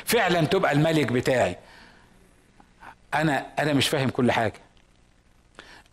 [0.06, 1.56] فعلا تبقى الملك بتاعي.
[3.14, 4.54] أنا أنا مش فاهم كل حاجة.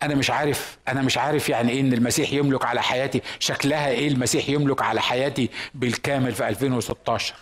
[0.03, 3.21] أنا مش عارف أنا مش عارف يعني إيه إن المسيح يملك على حياتي.
[3.39, 7.33] شكلها إيه المسيح يملك على حياتي بالكامل في 2016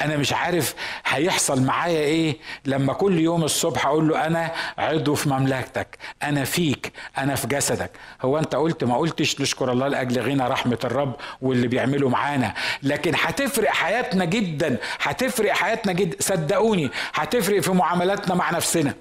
[0.00, 0.74] أنا مش عارف
[1.06, 6.92] هيحصل معايا إيه لما كل يوم الصبح أقول له أنا عضو في مملكتك أنا فيك
[7.18, 7.90] أنا في جسدك.
[8.22, 12.54] هو أنت قلت ما قلتش نشكر الله لأجل غنى رحمة الرب واللي بيعمله معانا.
[12.82, 18.94] لكن هتفرق حياتنا جدا هتفرق حياتنا جدا صدقوني هتفرق في معاملاتنا مع نفسنا.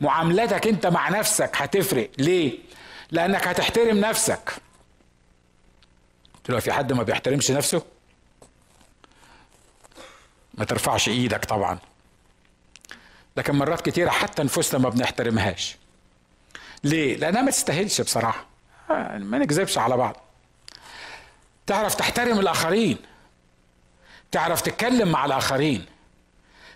[0.00, 2.10] معاملتك انت مع نفسك هتفرق.
[2.18, 2.58] ليه؟
[3.10, 4.52] لانك هتحترم نفسك.
[6.48, 7.82] قلت في حد ما بيحترمش نفسه؟
[10.54, 11.78] ما ترفعش إيدك طبعا.
[13.36, 15.76] لكن مرات كتيرة حتى نفوسنا ما بنحترمهاش.
[16.84, 18.46] ليه؟ لأنها ما تستاهلش بصراحة.
[19.18, 20.16] ما نكذبش على بعض.
[21.66, 22.98] تعرف تحترم الآخرين.
[24.30, 25.86] تعرف تتكلم مع الآخرين.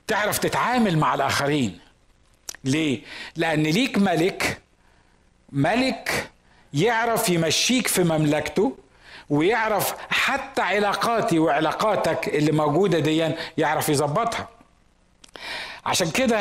[0.06, 1.80] تعرف تتعامل مع الآخرين.
[2.64, 3.00] ليه؟
[3.36, 4.60] لأن ليك ملك
[5.52, 6.30] ملك
[6.74, 8.76] يعرف يمشيك في مملكته
[9.30, 14.48] ويعرف حتى علاقاتي وعلاقاتك اللي موجودة دي يعرف يظبطها.
[15.86, 16.40] عشان كده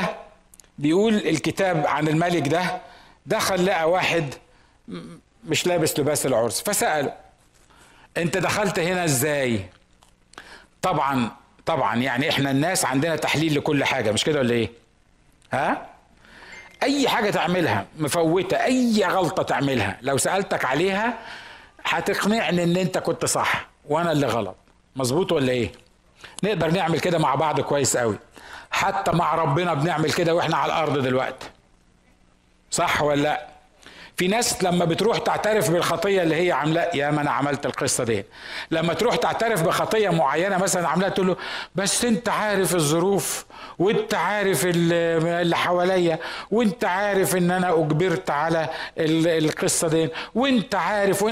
[0.77, 2.81] بيقول الكتاب عن الملك ده
[3.25, 4.33] دخل لقى واحد
[5.47, 7.13] مش لابس لباس العرس فسأله
[8.17, 9.65] أنت دخلت هنا إزاي؟
[10.81, 11.31] طبعا
[11.65, 14.69] طبعا يعني إحنا الناس عندنا تحليل لكل حاجة مش كده ولا إيه؟
[15.53, 15.87] ها؟
[16.83, 21.17] أي حاجة تعملها مفوتة أي غلطة تعملها لو سألتك عليها
[21.85, 24.55] هتقنعني إن أنت كنت صح وأنا اللي غلط.
[24.95, 25.71] مظبوط ولا إيه؟
[26.43, 28.19] نقدر نعمل كده مع بعض كويس قوي.
[28.71, 31.49] حتى مع ربنا بنعمل كده وإحنا على الأرض دلوقتي.
[32.71, 33.47] صح ولا لأ؟
[34.17, 38.25] في ناس لما بتروح تعترف بالخطية اللي هي عاملاه يا ما أنا عملت القصة دي
[38.71, 41.35] لما تروح تعترف بخطية معينة مثلا عاملاها تقول له
[41.75, 43.45] بس أنت عارف الظروف
[43.79, 46.19] وأنت عارف اللي حواليا
[46.51, 51.25] وأنت عارف إن أنا أجبرت على القصة دي وأنت عارف.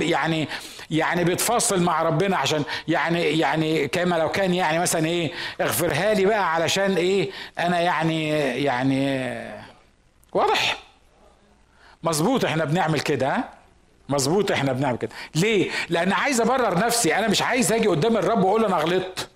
[0.00, 0.48] يعني
[0.90, 6.24] يعني بتفاصل مع ربنا عشان يعني يعني كما لو كان يعني مثلا إيه اغفرها لي
[6.24, 8.28] بقى علشان إيه أنا يعني
[8.64, 9.24] يعني
[10.32, 10.83] واضح
[12.04, 13.44] مظبوط إحنا بنعمل كده
[14.08, 15.10] مظبوط إحنا بنعمل كده.
[15.34, 17.14] ليه؟ لأن عايز أبرر نفسي.
[17.18, 19.28] أنا مش عايز أجي قدام الرب وأقول أنا غلطت.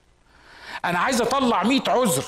[0.84, 2.24] أنا عايز أطلع مئة عذر.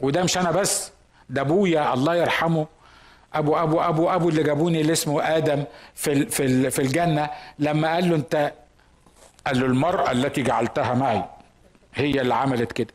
[0.00, 0.90] وده مش أنا بس
[1.30, 2.66] ده أبويا الله يرحمه.
[3.34, 7.30] أبو أبو أبو أبو اللي جابوني اللي اسمه آدم في في في الجنة.
[7.58, 8.52] لما قال له أنت
[9.46, 11.24] قال له المرأة التي جعلتها معي
[11.94, 12.94] هي اللي عملت كده.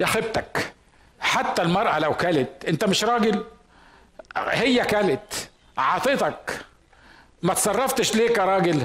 [0.00, 0.72] يا خيبتك
[1.20, 3.44] حتى المرأة لو كلت أنت مش راجل.
[4.36, 6.60] هي كلت عطتك
[7.42, 8.84] ما تصرفتش ليه كراجل؟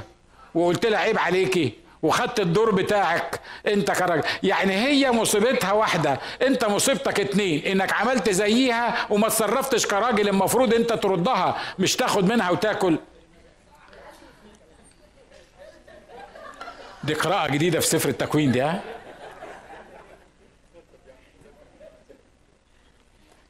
[0.55, 3.39] وقلت لها عيب عليكي وخدت الدور بتاعك.
[3.67, 6.19] انت كراجل يعني هي مصيبتها واحدة.
[6.41, 12.49] انت مصيبتك اتنين انك عملت زيها وما تصرفتش كراجل المفروض انت تردها مش تاخد منها
[12.49, 12.99] وتاكل.
[17.03, 18.81] دي قراءة جديدة في سفر التكوين دي ها؟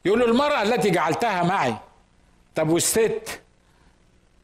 [0.04, 1.74] يقول المرأة التي جعلتها معي
[2.58, 3.40] طب والست؟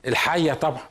[0.07, 0.83] الحية طبعا.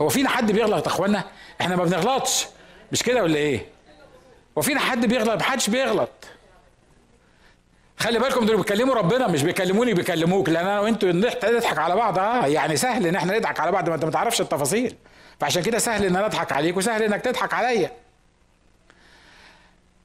[0.00, 1.24] هو فينا حد بيغلط يا أخوانا؟
[1.60, 2.46] إحنا ما بنغلطش.
[2.92, 3.66] مش كده ولا إيه؟
[4.58, 6.10] هو فينا حد بيغلط؟ محدش بيغلط.
[7.98, 10.48] خلي بالكم دول بيكلموا ربنا مش بيكلموني بيكلموك.
[10.48, 12.18] لأن أنا وأنتوا نضحك على بعض.
[12.18, 14.96] آه يعني سهل إن إحنا نضحك على بعض ما أنت ما تعرفش التفاصيل.
[15.40, 17.92] فعشان كده سهل إن أنا أضحك عليك وسهل إنك تضحك عليا.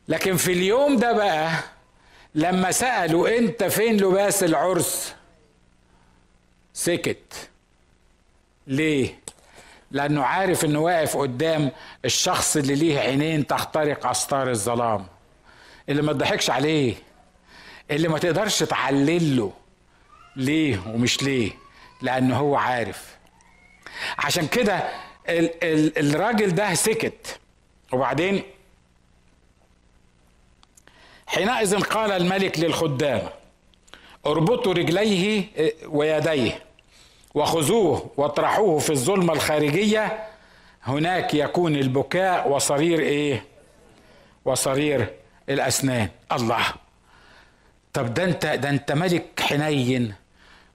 [0.07, 1.49] لكن في اليوم ده بقى
[2.35, 5.15] لما سألوا أنت فين لباس العرس؟
[6.75, 7.49] سكت.
[8.67, 9.19] ليه؟
[9.91, 11.71] لأنه عارف إنه واقف قدام
[12.05, 15.07] الشخص اللي ليه عينين تخترق استار الظلام.
[15.89, 16.95] اللي ما تضحكش عليه.
[17.91, 19.53] اللي ما تقدرش تعلل له.
[20.35, 21.51] ليه ومش ليه؟
[22.01, 23.15] لأنه هو عارف.
[24.17, 24.77] عشان كده
[25.29, 27.39] ال ال الراجل ده سكت.
[27.93, 28.43] وبعدين
[31.27, 33.29] حينئذ قال الملك للخدام
[34.25, 35.49] اربطوا رجليه
[35.87, 36.64] ويديه.
[37.35, 40.23] وخذوه واطرحوه في الظلمة الخارجية.
[40.83, 43.43] هناك يكون البكاء وصرير إيه؟
[44.45, 45.07] وصرير
[45.49, 46.09] الأسنان.
[46.31, 46.65] الله.
[47.93, 50.13] طب ده انت ده أنت ملك حنين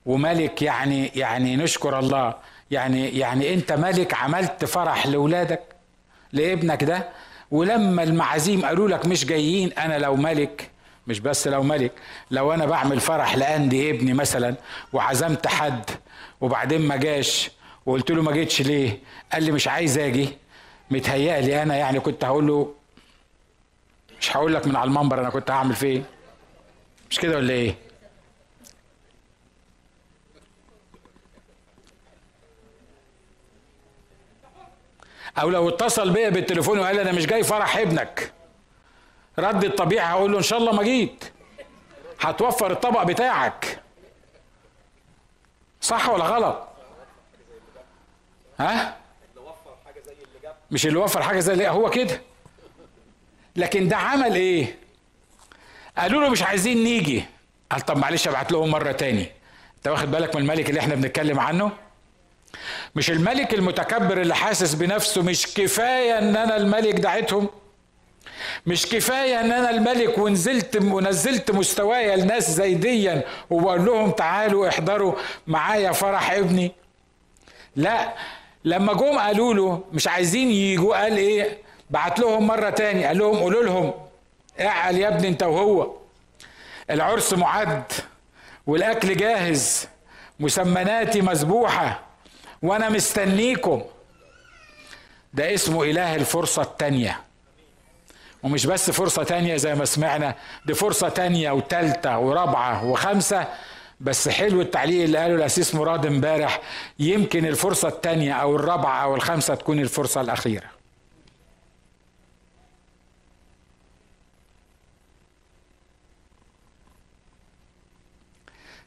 [0.06, 2.34] وملك يعني يعني نشكر الله.
[2.70, 5.60] يعني يعني أنت ملك عملت فرح لأولادك
[6.32, 7.08] لابنك ده
[7.50, 10.70] ولما المعازيم قالوا لك مش جايين أنا لو ملك
[11.06, 11.92] مش بس لو ملك
[12.30, 14.54] لو أنا بعمل فرح لأندي ابني مثلا
[14.92, 15.84] وعزمت حد
[16.40, 17.50] وبعدين ما جاش.
[17.86, 18.98] وقلت له ما جيتش ليه؟
[19.32, 20.28] قال لي مش عايز آجي.
[20.90, 22.74] متهيألي أنا يعني كنت هقول له
[24.20, 26.02] مش هقول لك من على المنبر أنا كنت هعمل فيه
[27.10, 27.74] مش كده ولا إيه؟
[35.38, 38.32] أو لو اتصل بيا بالتليفون وقال لي أنا مش جاي فرح ابنك.
[39.38, 41.24] رد الطبيعي هقول له إن شاء الله ما جيت.
[42.20, 43.78] هتوفر الطبق بتاعك.
[45.90, 46.68] صح ولا غلط؟
[48.58, 48.96] ها؟
[50.70, 52.20] مش اللي وفر حاجة زي اللي هو كده.
[53.56, 54.78] لكن ده عمل إيه؟
[55.98, 57.24] قالوا له مش عايزين نيجي.
[57.72, 59.30] قال طب معلش أبعت لهم مرة تاني.
[59.76, 61.72] أنت واخد بالك من الملك اللي إحنا بنتكلم عنه؟
[62.94, 67.48] مش الملك المتكبر اللي حاسس بنفسه مش كفاية إن أنا الملك دعيتهم؟
[68.66, 75.14] مش كفاية إن أنا الملك ونزلت ونزلت مستوايا لناس زي ديا وبقول لهم تعالوا احضروا
[75.46, 76.72] معايا فرح ابني.
[77.76, 78.14] لا
[78.64, 81.58] لما جم قالوا له مش عايزين يجوا قال إيه؟
[81.90, 83.92] بعت لهم مرة تاني قال لهم قولوا لهم
[84.60, 85.90] اعقل يا ابني أنت وهو؟
[86.90, 87.82] العرس معد
[88.66, 89.88] والأكل جاهز
[90.40, 92.00] مسمناتي مذبوحة
[92.62, 93.82] وأنا مستنيكم.
[95.34, 97.20] ده اسمه إله الفرصة التانية.
[98.42, 100.34] ومش بس فرصة تانية زي ما سمعنا
[100.66, 103.48] دي فرصة تانية وتالتة ورابعة وخمسة.
[104.00, 106.60] بس حلو التعليق اللي قاله الأسيس مراد امبارح
[106.98, 110.70] يمكن الفرصة التانية أو الرابعة أو الخامسة تكون الفرصة الأخيرة.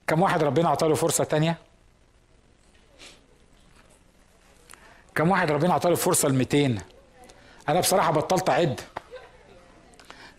[0.07, 1.57] كم واحد ربنا عطاله فرصة تانية؟
[5.15, 6.77] كم واحد ربنا عطاله فرصة ل 200
[7.69, 8.81] أنا بصراحة بطلت أعد.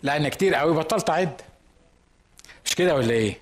[0.05, 1.41] لأن كتير قوي بطلت أعد.
[2.65, 3.39] مش كده ولا إيه؟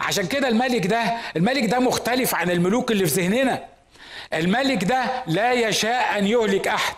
[0.00, 3.64] عشان كده الملك ده الملك ده مختلف عن الملوك اللي في ذهننا.
[4.34, 6.94] الملك ده لا يشاء أن يهلك أحد.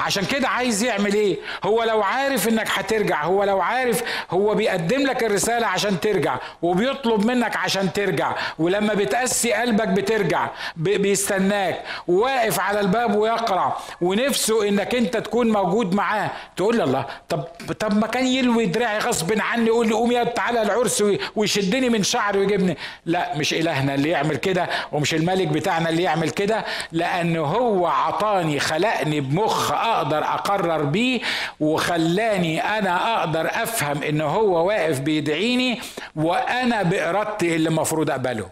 [0.00, 5.06] عشان كده عايز يعمل إيه؟ هو لو عارف انك هترجع هو لو عارف هو بيقدم
[5.06, 12.80] لك الرسالة عشان ترجع وبيطلب منك عشان ترجع ولما بتقسي قلبك بترجع بيستناك وواقف على
[12.80, 17.44] الباب ويقرع ونفسه انك انت تكون موجود معاه تقول له الله طب
[17.80, 21.04] طب ما كان يلوي دراعي غصب عني يقول لي قوم يا تعالى العرس
[21.36, 22.76] ويشدني من شعري ويجيبني.
[23.06, 28.60] لا مش إلهنا اللي يعمل كده ومش الملك بتاعنا اللي يعمل كده لأن هو عطاني
[28.60, 31.20] خلقني بمخ أقدر أقرر بيه
[31.60, 35.80] وخلاني أنا أقدر أفهم إن هو واقف بيدعيني
[36.16, 38.50] وأنا بإرادتي اللي المفروض أقبله.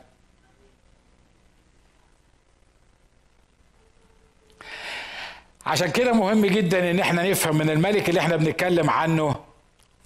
[5.66, 9.37] عشان كده مهم جدا إن إحنا نفهم من الملك اللي إحنا بنتكلم عنه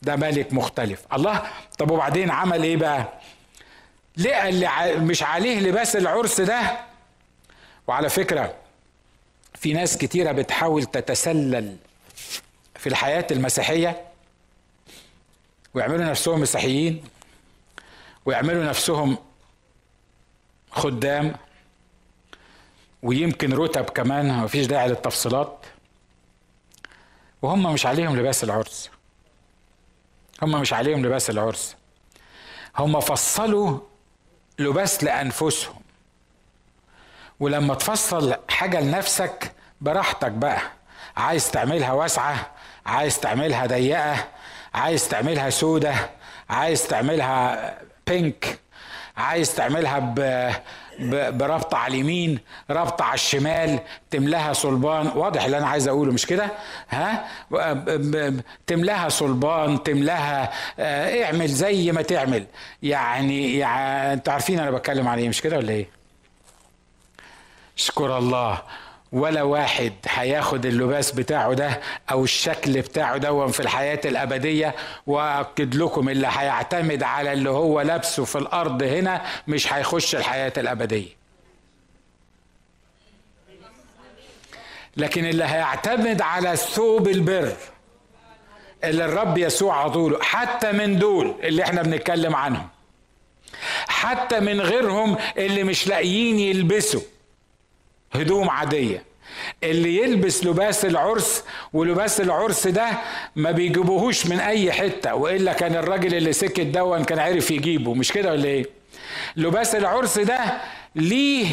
[0.03, 1.03] ده ملك مختلف.
[1.13, 1.43] الله
[1.79, 3.09] طب وبعدين عمل إيه بقى؟
[4.17, 6.61] لقى اللي مش عليه لباس العرس ده.
[7.87, 8.55] وعلى فكرة
[9.63, 11.77] في ناس كتيرة بتحاول تتسلل
[12.75, 14.05] في الحياة المسيحية
[15.75, 17.05] ويعملوا نفسهم مسيحيين
[18.27, 19.19] ويعملوا نفسهم
[20.71, 21.37] خدام
[23.03, 25.67] ويمكن رتب كمان مفيش داعي للتفصيلات.
[27.43, 28.91] وهم مش عليهم لباس العرس.
[30.43, 31.77] هم مش عليهم لباس العرس.
[32.79, 33.81] هم فصلوا
[34.59, 35.82] لباس لأنفسهم.
[37.43, 40.59] ولما تفصل حاجة لنفسك براحتك بقى.
[41.17, 42.47] عايز تعملها واسعة
[42.87, 44.15] عايز تعملها ضيقة
[44.75, 45.95] عايز تعملها سودة
[46.51, 47.75] عايز تعملها
[48.07, 48.59] بينك
[49.17, 50.15] عايز تعملها ب...
[50.99, 51.39] ب...
[51.39, 52.39] بربطة على اليمين
[52.71, 55.07] ربطة على الشمال تملاها صلبان.
[55.15, 56.49] واضح اللي أنا عايز أقوله مش كده؟
[56.91, 57.25] ها؟
[58.67, 62.47] تملاها صلبان تملاها آه اعمل زي ما تعمل.
[62.83, 66.02] يعني, يعني أنتوا عارفين أنا بتكلم عن إيه مش كده ولا إيه؟
[67.79, 68.63] اشكر الله.
[69.13, 71.81] ولا واحد هياخد اللباس بتاعه ده
[72.11, 74.75] أو الشكل بتاعه ده في الحياة الأبدية
[75.07, 81.09] واكد لكم اللي هيعتمد على اللي هو لابسه في الأرض هنا مش هيخش الحياة الأبدية.
[84.97, 87.53] لكن اللي هيعتمد على ثوب البر
[88.85, 92.69] اللي الرب يسوع عطوله حتى من دول اللي إحنا بنتكلم عنهم
[93.89, 97.01] حتى من غيرهم اللي مش لاقيين يلبسوا.
[98.13, 99.03] هدوم عادية.
[99.63, 102.89] اللي يلبس لباس العرس ولباس العرس ده
[103.37, 107.95] ما بيجيبوهوش من أي حتة وإلا كان الراجل اللي سكت دون كان عرف يجيبه.
[107.95, 108.67] مش كده ولا إيه؟
[109.37, 110.41] لباس العرس ده
[110.97, 111.47] ليه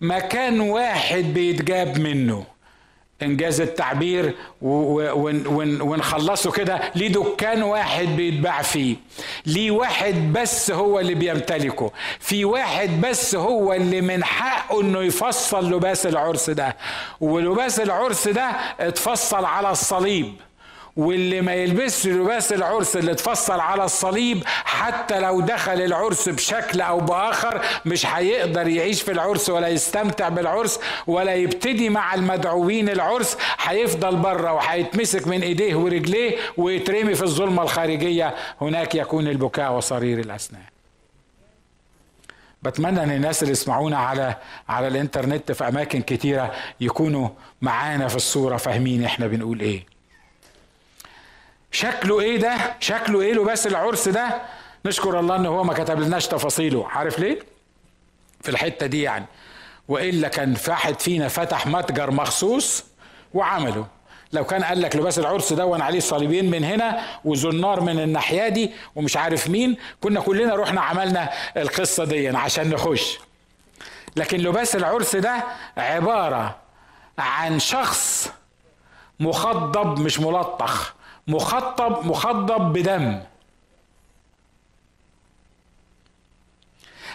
[0.00, 2.44] مكان واحد بيتجاب منه.
[3.22, 6.80] إنجاز التعبير ونخلصه كده.
[6.94, 8.96] ليه دكان واحد بيتباع فيه؟
[9.46, 15.74] ليه واحد بس هو اللي بيمتلكه؟ في واحد بس هو اللي من حقه إنه يفصل
[15.74, 16.76] لباس العرس ده.
[17.20, 18.50] ولباس العرس ده
[18.80, 20.34] اتفصل على الصليب.
[20.96, 27.00] واللي ما يلبسش لباس العرس اللي اتفصل على الصليب حتى لو دخل العرس بشكل أو
[27.00, 33.36] بآخر مش هيقدر يعيش في العرس ولا يستمتع بالعرس ولا يبتدي مع المدعوين العرس.
[33.60, 38.34] هيفضل بره وهيتمسك من إيديه ورجليه ويترمي في الظلمة الخارجية.
[38.60, 40.62] هناك يكون البكاء وصرير الأسنان.
[42.62, 44.36] بتمنى إن الناس اللي يسمعونا على
[44.68, 47.28] على الإنترنت في أماكن كتيرة يكونوا
[47.62, 49.91] معانا في الصورة فاهمين إحنا بنقول إيه.
[51.72, 54.42] شكله إيه ده؟ شكله إيه لباس العرس ده؟
[54.86, 56.88] نشكر الله ان هو ما كتب لناش تفاصيله.
[56.88, 57.38] عارف ليه؟
[58.40, 59.26] في الحتة دي يعني.
[59.88, 62.84] وإلا كان واحد فينا فتح متجر مخصوص
[63.34, 63.86] وعمله.
[64.32, 68.72] لو كان قال لك لباس العرس دون عليه صليبين من هنا وزنار من الناحية دي
[68.94, 73.18] ومش عارف مين كنا كلنا رحنا عملنا القصة دي عشان نخش.
[74.16, 75.42] لكن لباس العرس ده
[75.76, 76.56] عبارة
[77.18, 78.30] عن شخص
[79.20, 80.94] مخضب مش ملطخ.
[81.26, 83.20] مخطب مخضب بدم.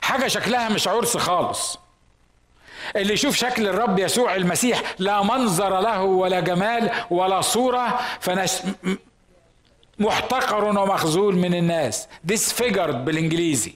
[0.01, 1.79] حاجة شكلها مش عرس خالص.
[2.95, 8.51] اللي يشوف شكل الرب يسوع المسيح لا منظر له ولا جمال ولا صورة فنش
[9.99, 12.07] محتقر ومخذول من الناس.
[12.31, 13.75] Disfigured بالإنجليزي.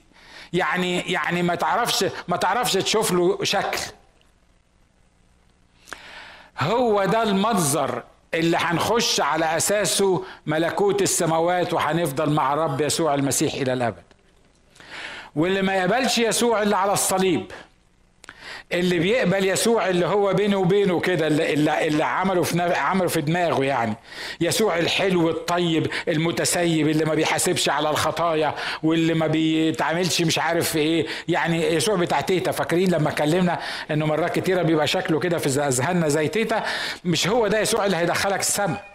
[0.53, 3.79] يعني يعني ما تعرفش ما تعرفش تشوف له شكل.
[6.59, 8.03] هو ده المنظر
[8.33, 14.03] اللي هنخش على أساسه ملكوت السماوات وهنفضل مع الرب يسوع المسيح إلى الأبد.
[15.35, 17.51] واللي ما يقبلش يسوع اللي على الصليب.
[18.73, 21.53] اللي بيقبل يسوع اللي هو بينه وبينه كده اللي,
[21.87, 23.93] اللي, عمله في عمله في دماغه يعني.
[24.41, 31.07] يسوع الحلو الطيب المتسيب اللي ما بيحاسبش على الخطايا واللي ما بيتعاملش مش عارف إيه.
[31.27, 33.59] يعني يسوع بتاع تيتا فاكرين لما اتكلمنا
[33.91, 36.63] انه مرات كتيرة بيبقى شكله كده في اذهاننا زي تيتا؟
[37.05, 38.91] مش هو ده يسوع اللي هيدخلك السماء.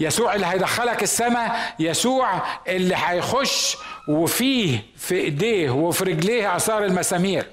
[0.00, 3.76] يسوع اللي هيدخلك السماء يسوع اللي هيخش
[4.08, 7.46] وفيه في ايديه وفي رجليه آثار المسامير.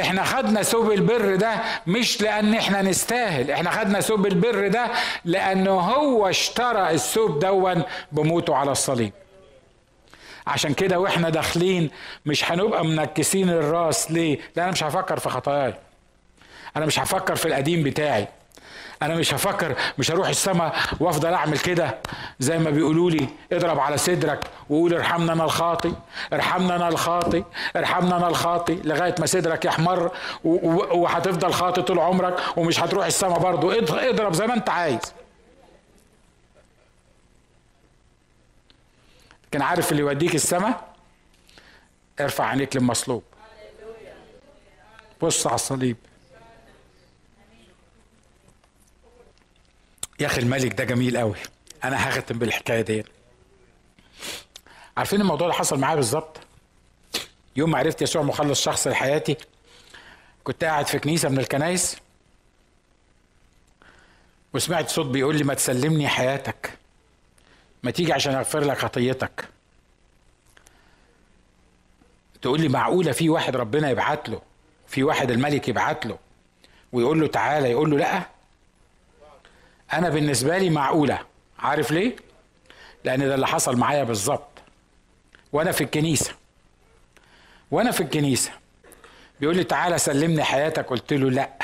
[0.00, 4.90] إحنا خدنا ثوب البر ده مش لأن إحنا نستاهل إحنا خدنا ثوب البر ده
[5.24, 7.82] لأنه هو اشترى الثوب دون
[8.12, 9.12] بموته على الصليب.
[10.46, 11.90] عشان كده وإحنا داخلين
[12.26, 15.74] مش هنبقى منكسين الراس ليه؟ لأن أنا مش هفكر في خطاياي.
[16.76, 18.28] أنا مش هفكر في القديم بتاعي.
[19.02, 21.98] أنا مش هفكر مش هروح السماء وأفضل أعمل كده.
[22.40, 25.92] زي ما بيقولوا لي اضرب على صدرك وقول ارحمنا أنا الخاطي
[26.32, 27.44] ارحمنا أنا الخاطي
[27.76, 30.12] ارحمنا أنا الخاطي لغاية ما صدرك يحمر
[30.44, 33.78] وهتفضل خاطي طول عمرك ومش هتروح السماء برضه.
[34.10, 35.00] اضرب زي ما أنت عايز.
[39.50, 40.88] كان عارف اللي يوديك السماء
[42.20, 43.22] ارفع عينيك للمصلوب.
[45.22, 45.96] بص على الصليب.
[50.20, 51.36] يا أخي الملك ده جميل قوي
[51.84, 53.04] أنا هختم بالحكاية دي
[54.96, 56.36] عارفين الموضوع اللي حصل معايا بالظبط؟
[57.56, 59.36] يوم ما عرفت يسوع مخلص شخص لحياتي
[60.44, 61.96] كنت قاعد في كنيسة من الكنايس
[64.54, 66.70] وسمعت صوت بيقول لي ما تسلمني حياتك.
[67.82, 69.48] ما تيجي عشان أغفر لك خطيتك.
[72.42, 74.42] تقول لي معقولة في واحد ربنا يبعت له
[74.86, 76.18] في واحد الملك يبعت له
[76.92, 78.22] ويقول له تعالى يقول له لأ؟
[79.92, 81.18] أنا بالنسبة لي معقولة.
[81.58, 82.16] عارف ليه؟
[83.04, 84.48] لأن ده اللي حصل معايا بالظبط.
[85.52, 86.34] وأنا في الكنيسة.
[87.70, 88.50] وأنا في الكنيسة.
[89.40, 90.86] بيقول لي تعالى سلمني حياتك.
[90.86, 91.58] قلت له لأ.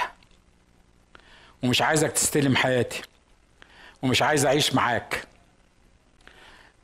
[1.62, 3.02] ومش عايزك تستلم حياتي.
[4.02, 5.24] ومش عايز أعيش معاك.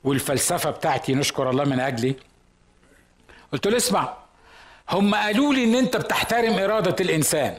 [0.04, 2.16] والفلسفة بتاعتي نشكر الله من أجلي.
[3.52, 4.16] قلت له اسمع.
[4.90, 7.58] هم قالوا لي إن أنت بتحترم إرادة الإنسان.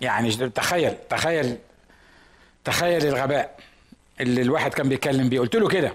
[0.00, 1.58] يعني تخيل تخيل
[2.64, 3.58] تخيل الغباء
[4.20, 5.40] اللي الواحد كان بيتكلم بيه.
[5.40, 5.94] قلت له كده.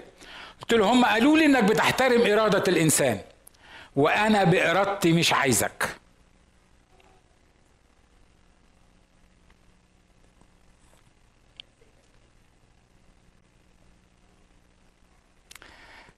[0.60, 3.20] قلت له هم قالوا لي إنك بتحترم إرادة الإنسان
[3.96, 5.88] وأنا بإرادتي مش عايزك.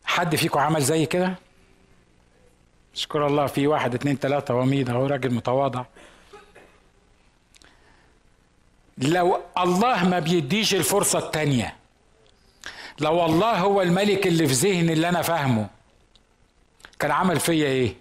[0.05, 1.35] حد فيكم عمل زي كده؟
[2.95, 5.85] اشكر الله في واحد اتنين تلاتة ومين اهو راجل متواضع.
[9.01, 11.77] لو الله ما بيديش الفرصة التانية.
[13.01, 15.67] لو الله هو الملك اللي في ذهني اللي أنا فاهمه.
[16.99, 17.95] كان عمل فيا إيه؟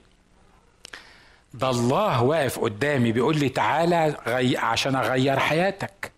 [1.53, 4.57] ده الله واقف قدامي بيقول لي تعالى غي...
[4.57, 6.11] عشان أغير حياتك.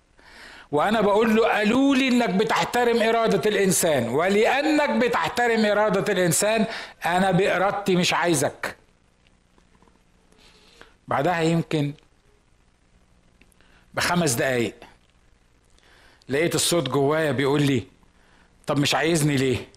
[0.71, 4.09] وأنا بقول له قالوا لي إنك بتحترم إرادة الإنسان.
[4.09, 6.65] ولأنك بتحترم إرادة الإنسان
[7.05, 8.75] أنا بإرادتي مش عايزك.
[11.07, 11.93] بعدها يمكن
[13.93, 14.75] بخمس دقايق.
[16.29, 17.83] لقيت الصوت جوايا بيقول لي
[18.67, 19.67] طب مش عايزني ليه؟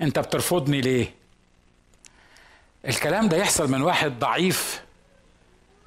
[0.00, 1.14] انت بترفضني ليه؟
[2.88, 4.82] الكلام ده يحصل من واحد ضعيف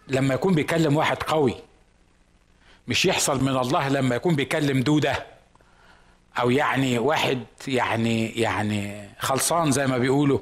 [0.08, 1.56] لما يكون بيكلم واحد قوي.
[2.88, 5.26] مش يحصل من الله لما يكون بيكلم دودة
[6.40, 10.40] أو يعني واحد يعني يعني خلصان زي ما بيقولوا.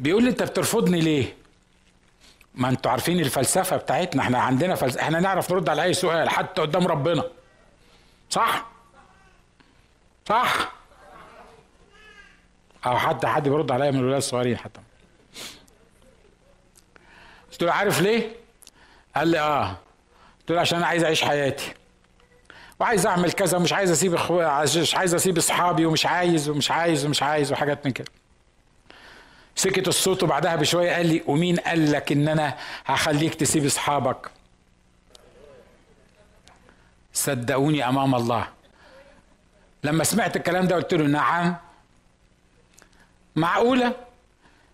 [0.00, 1.36] بيقول لي انت بترفضني ليه؟
[2.58, 6.62] ما أنتوا عارفين الفلسفة بتاعتنا إحنا عندنا فلسفه إحنا نعرف نرد على أي سؤال حتى
[6.62, 7.24] قدام ربنا.
[8.30, 8.66] صح؟
[10.28, 10.72] صح؟
[12.86, 14.80] أو حد حد بيرد عليا من الولاد الصغيرين حتى.
[17.52, 18.36] قلت له عارف ليه؟
[19.16, 19.76] قال لي آه.
[20.40, 21.74] قلت له عشان أنا عايز أعيش حياتي.
[22.80, 27.06] وعايز أعمل كذا ومش عايز أسيب اخويا مش عايز أسيب أصحابي ومش عايز ومش عايز
[27.06, 28.10] ومش عايز وحاجات من كده.
[29.58, 32.56] سكت الصوت وبعدها بشوية قال لي ومين قال لك إن أنا
[32.86, 34.30] هخليك تسيب أصحابك؟
[37.12, 38.48] صدقوني أمام الله.
[39.84, 41.56] لما سمعت الكلام ده قلت له نعم.
[43.36, 43.92] معقولة؟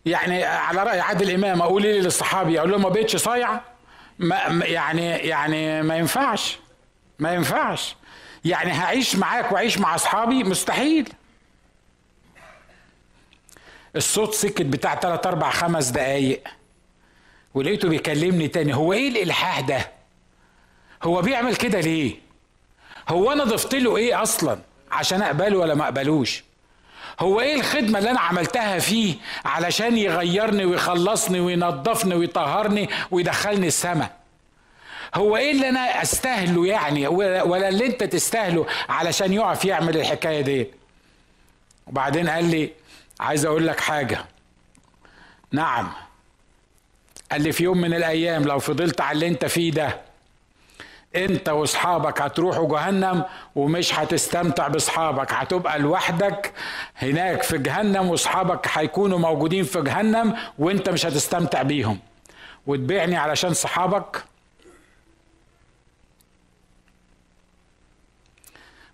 [0.07, 3.61] يعني على رأي عادل إمام أقول لي للصحابي؟ أقول له ما بقتش صايع
[4.18, 6.59] ما يعني يعني ما ينفعش
[7.18, 7.97] ما ينفعش.
[8.45, 11.12] يعني هعيش معاك وأعيش مع أصحابي؟ مستحيل.
[13.97, 16.42] الصوت سكت بتاع 3 4 5 دقايق.
[17.55, 19.90] ولقيته بيكلمني تاني هو إيه الإلحاح ده؟
[21.03, 22.14] هو بيعمل كده ليه؟
[23.09, 24.59] هو أنا ضفت له إيه أصلا
[24.90, 26.45] عشان أقبله ولا ما أقبلوش؟
[27.20, 29.14] هو إيه الخدمة اللي أنا عملتها فيه
[29.45, 34.16] علشان يغيرني ويخلصني وينظفني ويطهرني ويدخلني السماء
[35.14, 40.66] هو إيه اللي أنا أستاهله يعني ولا اللي أنت تستاهله علشان يقف يعمل الحكاية دي؟
[41.86, 42.70] وبعدين قال لي
[43.20, 44.24] عايز أقول لك حاجة.
[45.52, 45.92] نعم.
[47.32, 50.00] قال لي في يوم من الأيام لو فضلت على اللي أنت فيه ده
[51.16, 55.32] أنت وأصحابك هتروحوا جهنم ومش هتستمتع بأصحابك.
[55.32, 56.52] هتبقى لوحدك
[56.96, 61.98] هناك في جهنم وأصحابك هيكونوا موجودين في جهنم وأنت مش هتستمتع بيهم.
[62.66, 64.24] وتبيعني علشان صحابك.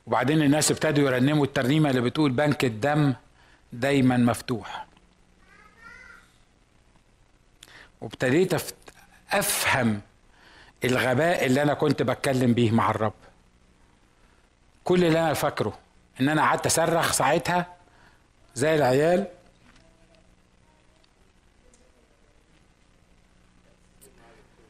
[0.06, 3.14] وبعدين الناس ابتدوا يرنموا الترنيمة اللي بتقول بنك الدم.
[3.72, 4.86] دايما مفتوح.
[8.00, 8.72] وابتديت
[9.30, 10.00] أفهم
[10.84, 13.12] الغباء اللي أنا كنت بتكلم بيه مع الرب.
[14.84, 15.78] كل اللي أنا فاكره
[16.20, 17.76] إن أنا قعدت أصرخ ساعتها
[18.54, 19.26] زي العيال.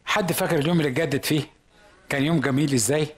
[0.05, 1.43] حد فاكر اليوم اللي اتجدد فيه؟
[2.09, 3.09] كان يوم جميل إزاي؟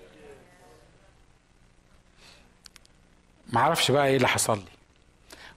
[3.53, 4.72] معرفش بقى إيه اللي حصل لي.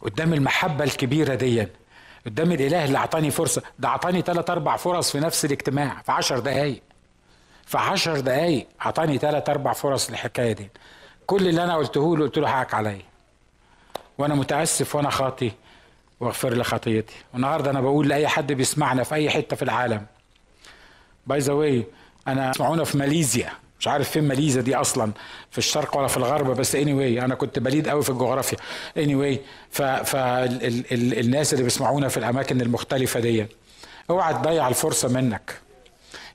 [0.06, 1.68] قدام المحبة الكبيرة دي
[2.26, 3.62] قدام الإله اللي أعطاني فرصة.
[3.80, 6.82] ده أعطاني ثلاث أربع فرص في نفس الاجتماع في عشر دقايق.
[7.66, 10.70] في عشر دقايق أعطاني ثلاث أربع فرص للحكاية دي.
[11.26, 13.01] كل اللي أنا قلته له قلت له حقك عليا.
[14.18, 15.51] وأنا متأسف وأنا خاطي
[16.20, 17.16] واغفر لي خطيتي.
[17.34, 20.06] والنهاردة أنا بقول لأي حد بيسمعنا في أي حتة في العالم.
[21.28, 21.86] by the way
[22.28, 23.51] أنا اسمعونا في ماليزيا.
[23.80, 25.11] مش عارف فين ماليزيا دي أصلا
[25.51, 29.38] في الشرق ولا في الغرب بس anyway أنا كنت بليد قوي في الجغرافيا.
[29.38, 29.39] anyway
[30.05, 33.45] فالناس اللي بيسمعونا في الأماكن المختلفة دي.
[34.09, 35.53] اوعى تضيع الفرصة منك.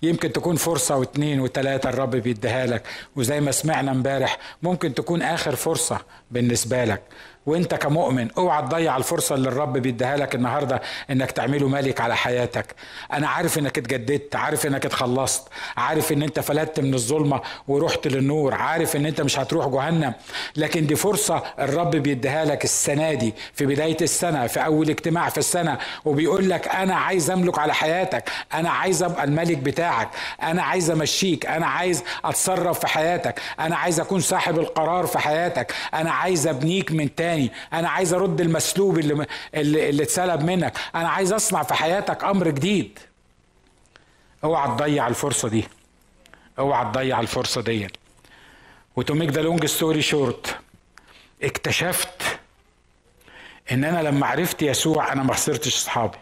[0.03, 2.83] يمكن تكون فرصة واثنين وثلاثة الرب بيديها لك
[3.17, 5.99] وزي ما سمعنا امبارح ممكن تكون آخر فرصة
[6.31, 7.03] بالنسبة لك.
[7.47, 12.67] وانت كمؤمن اوعى تضيع الفرصة اللي الرب بيديها لك النهارده انك تعمله ملك على حياتك.
[13.13, 18.55] أنا عارف انك اتجددت عارف انك اتخلصت عارف ان انت فلتت من الظلمة ورحت للنور
[18.55, 20.13] عارف ان انت مش هتروح جهنم.
[20.57, 25.39] لكن دي فرصة الرب بيديها لك السنة دي في بداية السنة في أول اجتماع في
[25.39, 25.79] السنة.
[26.05, 30.09] وبيقول لك أنا عايز أملك على حياتك أنا عايز أبقى الملك بتاعك
[30.43, 35.73] أنا عايز أمشيك أنا عايز أتصرف في حياتك أنا عايز أكون صاحب القرار في حياتك
[35.95, 37.30] أنا عايز أبنيك من تاني.
[37.31, 37.53] تاني.
[37.73, 40.79] أنا عايز أرد المسلوب اللي اللي, اتسلب منك.
[40.95, 42.99] أنا عايز أصنع في حياتك أمر جديد.
[44.45, 45.65] أوعى تضيع الفرصة دي.
[46.59, 47.89] أوعى تضيع الفرصة دي.
[48.97, 50.57] و to make the long story short
[51.43, 52.23] اكتشفت
[53.73, 56.19] إن أنا لما عرفت يسوع أنا ما خسرتش أصحابي.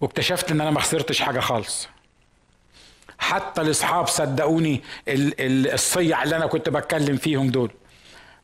[0.00, 1.88] واكتشفت إن أنا ما خسرتش حاجة خالص.
[3.18, 7.70] حتى الأصحاب صدقوني الصيع اللي أنا كنت بتكلم فيهم دول.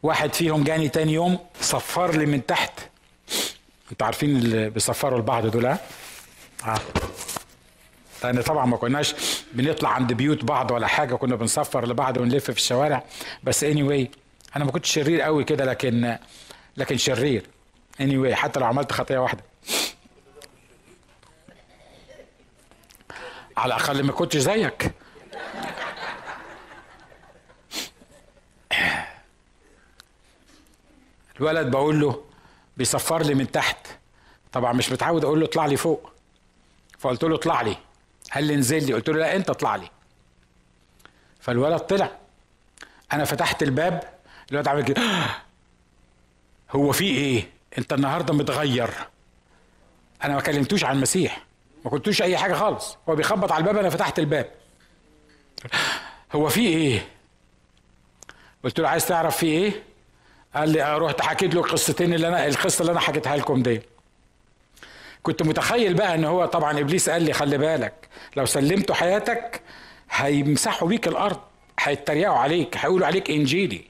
[0.02, 2.80] واحد فيهم جاني تاني يوم صفر لي من تحت.
[3.92, 5.78] أنتوا عارفين اللي بيصفروا لبعض دول ها؟
[6.66, 6.78] آه
[8.24, 9.14] لأن طبعا ما كناش
[9.52, 13.04] بنطلع عند بيوت بعض ولا حاجة كنا بنصفر لبعض ونلف في الشوارع.
[13.42, 14.16] بس اني anyway
[14.56, 16.18] أنا ما كنتش شرير قوي كده لكن
[16.76, 17.46] لكن شرير.
[18.00, 19.44] اني anyway حتى لو عملت خطية واحدة.
[23.56, 24.92] على الأقل ما كنتش زيك.
[31.42, 32.24] الولد بقول له
[32.76, 33.86] بيصفر لي من تحت.
[34.52, 36.12] طبعا مش متعود أقول له اطلع لي فوق.
[36.98, 37.76] فقلت له اطلع لي.
[38.34, 38.92] قال لي انزل لي.
[38.92, 39.90] قلت له لا انت اطلع لي.
[41.40, 42.10] فالولد طلع.
[43.12, 44.02] أنا فتحت الباب.
[44.52, 45.02] الولد عمل كده.
[46.70, 48.90] هو في إيه؟ أنت النهارده متغير.
[50.24, 51.44] أنا ما كلمتوش عن المسيح.
[51.84, 52.96] ما قلتوش أي حاجة خالص.
[53.08, 54.50] هو بيخبط على الباب أنا فتحت الباب.
[56.32, 57.08] هو في إيه؟
[58.64, 59.82] قلت له عايز تعرف في إيه؟
[60.54, 63.82] قال لي آه رحت حكيت له القصتين اللي أنا القصة اللي أنا حكيتها لكم دي.
[65.22, 67.94] كنت متخيل بقى إن هو طبعا إبليس قال لي خلي بالك
[68.36, 69.62] لو سلمته حياتك
[70.10, 71.40] هيمسحوا بيك الأرض
[71.80, 73.84] هيتريقوا عليك هيقولوا عليك إنجيلي.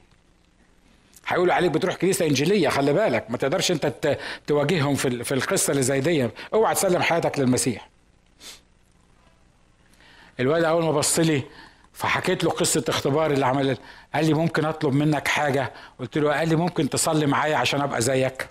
[1.26, 5.82] هيقولوا عليك بتروح كنيسة إنجيلية خلي بالك ما تقدرش أنت تواجههم في في القصة اللي
[5.82, 6.28] زي دي.
[6.54, 7.88] اوعى تسلم حياتك للمسيح.
[10.40, 11.42] الواد أول ما بص لي
[11.92, 13.76] فحكيت له قصة اختبار اللي عمل
[14.14, 18.02] قال لي ممكن أطلب منك حاجة؟ قلت له قال لي ممكن تصلي معايا عشان أبقى
[18.02, 18.48] زيك.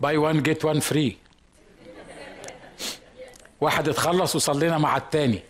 [0.00, 1.16] buy one get one free
[3.60, 5.42] واحد اتخلص وصلينا مع التاني.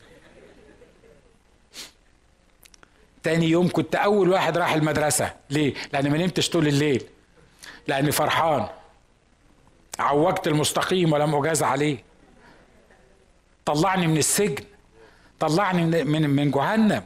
[3.22, 5.32] تاني يوم كنت أول واحد راح المدرسة.
[5.50, 7.04] ليه؟ لأن ما نمتش طول الليل.
[7.88, 8.68] لأني فرحان.
[9.98, 12.05] عوجت المستقيم ولم اجاز عليه.
[13.66, 14.64] طلعني من السجن
[15.40, 17.02] طلعني من من, من جهنم.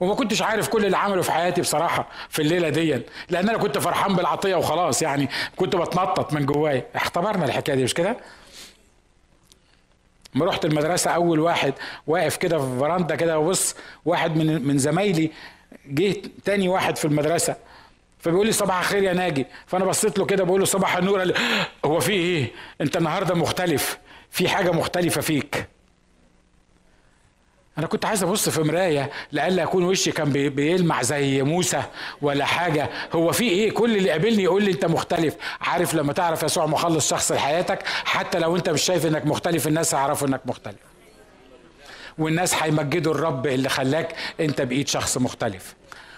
[0.00, 3.00] وما كنتش عارف كل اللي عمله في حياتي بصراحة في الليلة دي
[3.30, 6.86] لأن أنا كنت فرحان بالعطية وخلاص يعني كنت بتنطط من جوايا.
[6.94, 8.16] اختبرنا الحكاية دي مش كده؟
[10.34, 11.74] ما رحت المدرسة أول واحد
[12.06, 13.74] واقف كده في فراندا كده وبص
[14.04, 15.30] واحد من من زمايلي
[15.86, 17.56] جه تاني واحد في المدرسة
[18.18, 19.46] فبيقول لي صباح الخير يا ناجي.
[19.66, 21.34] فأنا بصيت له كده بقول له صباح النور قال
[21.84, 22.50] هو في إيه؟
[22.80, 23.98] أنت النهارده مختلف.
[24.34, 25.66] في حاجة مختلفة فيك.
[27.78, 31.82] أنا كنت عايز أبص في مراية لألا اكون وشي كان بيلمع زي موسى
[32.22, 32.90] ولا حاجة.
[33.12, 35.34] هو في إيه؟ كل اللي قابلني يقول لي أنت مختلف.
[35.60, 39.94] عارف لما تعرف يسوع مخلص شخص لحياتك حتى لو أنت مش شايف إنك مختلف الناس
[39.94, 40.80] هيعرفوا إنك مختلف.
[42.18, 45.74] والناس هيمجدوا الرب اللي خلاك أنت بقيت شخص مختلف.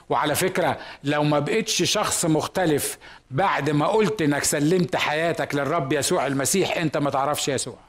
[0.08, 2.98] وعلى فكرة لو ما بقتش شخص مختلف
[3.30, 7.85] بعد ما قلت إنك سلمت حياتك للرب يسوع المسيح أنت ما تعرفش يسوع.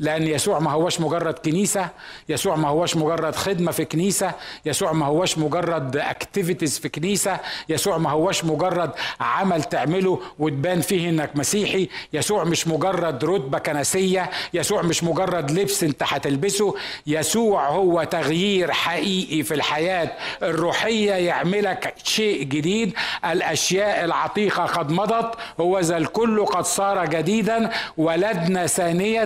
[0.00, 1.88] لأن يسوع ما هوش مجرد كنيسة
[2.28, 4.32] يسوع ما هوش مجرد خدمة في كنيسة
[4.66, 7.38] يسوع ما هوش مجرد activities في كنيسة
[7.68, 8.90] يسوع ما هوش مجرد
[9.20, 15.84] عمل تعمله وتبان فيه إنك مسيحي يسوع مش مجرد رتبة كنسية يسوع مش مجرد لبس
[15.84, 16.74] أنت هتلبسه
[17.06, 20.10] يسوع هو تغيير حقيقي في الحياة
[20.42, 22.92] الروحية يعملك شيء جديد.
[23.24, 29.24] الأشياء العتيقة قد مضت هو ذا الكل قد صار جديدا ولدنا ثانية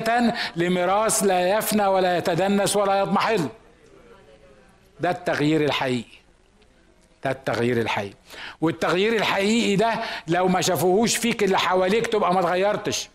[0.68, 3.48] لميراث لا يفنى ولا يتدنس ولا يضمحل
[5.00, 6.14] ده التغيير الحقيقي.
[7.24, 8.14] ده التغيير الحقيقي.
[8.60, 9.94] والتغيير الحقيقي ده
[10.28, 13.08] لو ما شافوهوش فيك اللي حواليك تبقى ما اتغيرتش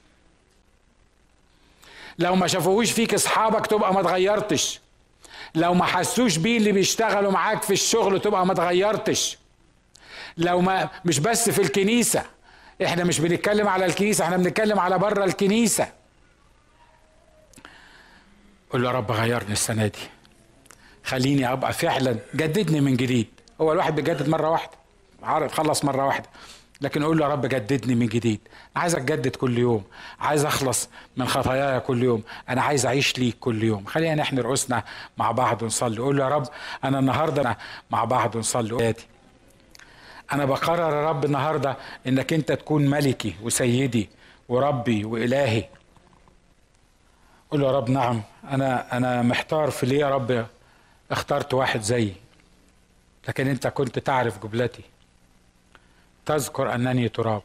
[2.19, 4.79] لو ما شافوهوش فيك اصحابك تبقى ما اتغيرتش
[5.55, 9.37] لو ما حسوش بيه اللي بيشتغلوا معاك في الشغل تبقى ما اتغيرتش
[10.37, 12.23] لو ما مش بس في الكنيسة.
[12.85, 15.87] إحنا مش بنتكلم على الكنيسة إحنا بنتكلم على بره الكنيسة.
[18.69, 19.99] قول له يا رب غيرني السنة دي.
[21.03, 23.27] خليني أبقى فعلا جددني من جديد.
[23.61, 24.71] هو الواحد بيجدد مرة واحدة.
[25.23, 26.29] عارف خلص مرة واحدة.
[26.81, 28.39] لكن قول له يا رب جددني من جديد.
[28.75, 29.83] عايز أتجدد كل يوم.
[30.19, 32.23] عايز أخلص من خطاياي كل يوم.
[32.49, 33.85] أنا عايز أعيش ليك كل يوم.
[33.85, 34.83] خلينا نحن رؤوسنا
[35.17, 35.97] مع بعض ونصلي.
[35.97, 36.47] قول له يا رب
[36.83, 37.57] أنا النهارده
[37.91, 38.93] مع بعض ونصلي.
[40.33, 44.09] أنا بقرر يا رب النهارده إنك أنت تكون ملكي وسيدي
[44.49, 45.63] وربي وإلهي.
[47.53, 48.21] له يا رب نعم.
[48.49, 50.45] أنا أنا محتار في ليه يا رب
[51.11, 52.15] اخترت واحد زيي.
[53.27, 54.83] لكن أنت كنت تعرف جبلتي
[56.25, 57.41] تذكر أنني تراب.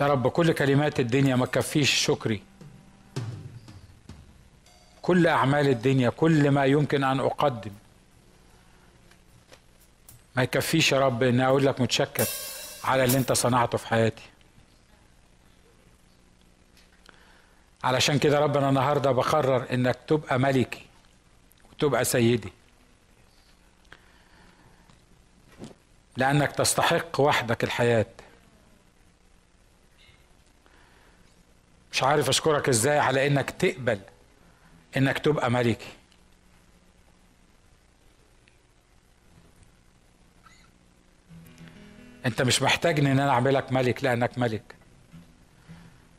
[0.00, 2.42] يا رب كل كلمات الدنيا ما تكفيش شكري.
[5.02, 7.72] كل أعمال الدنيا كل ما يمكن أن أقدم.
[10.36, 12.26] ما يكفيش يا رب إني أقول لك متشكر
[12.84, 14.22] على اللي أنت صنعته في حياتي.
[17.84, 20.86] علشان كده ربنا النهارده بقرر إنك تبقى ملكي
[21.72, 22.52] وتبقى سيدي.
[26.16, 28.06] لأنك تستحق وحدك الحياة.
[31.92, 34.00] مش عارف أشكرك إزاي على إنك تقبل
[34.96, 35.92] إنك تبقى ملكي.
[42.26, 44.77] أنت مش محتاجني إن أنا أعملك ملك لأنك ملك.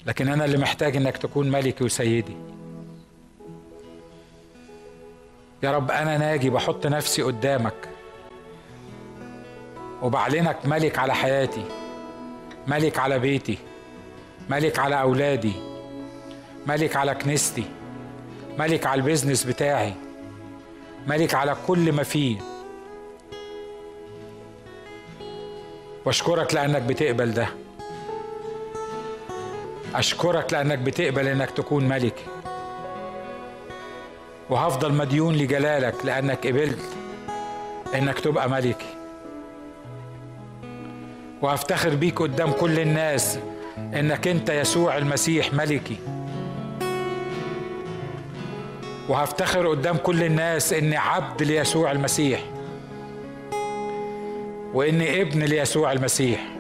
[0.06, 2.36] لكن أنا اللي محتاج إنك تكون ملكي وسيدي.
[5.64, 7.90] يا رب أنا ناجي بحط نفسي قدامك
[10.02, 11.66] وبعلنك ملك على حياتي
[12.68, 13.58] ملك على بيتي
[14.50, 15.54] ملك على أولادي
[16.68, 17.64] ملك على كنيستي
[18.60, 19.94] ملك على البيزنس بتاعي
[21.08, 22.38] ملك على كل ما فيه.
[26.06, 27.48] واشكرك لأنك بتقبل ده.
[29.96, 32.26] أشكرك لأنك بتقبل إنك تكون ملكي
[34.50, 36.80] وهفضل مديون لجلالك لأنك قبلت
[37.96, 38.96] إنك تبقى ملكي
[41.42, 43.40] وهفتخر بيك قدام كل الناس
[43.78, 45.98] إنك أنت يسوع المسيح ملكي.
[49.10, 52.44] وهفتخر قدام كل الناس إني عبد ليسوع المسيح.
[54.74, 56.59] وإني ابن ليسوع المسيح.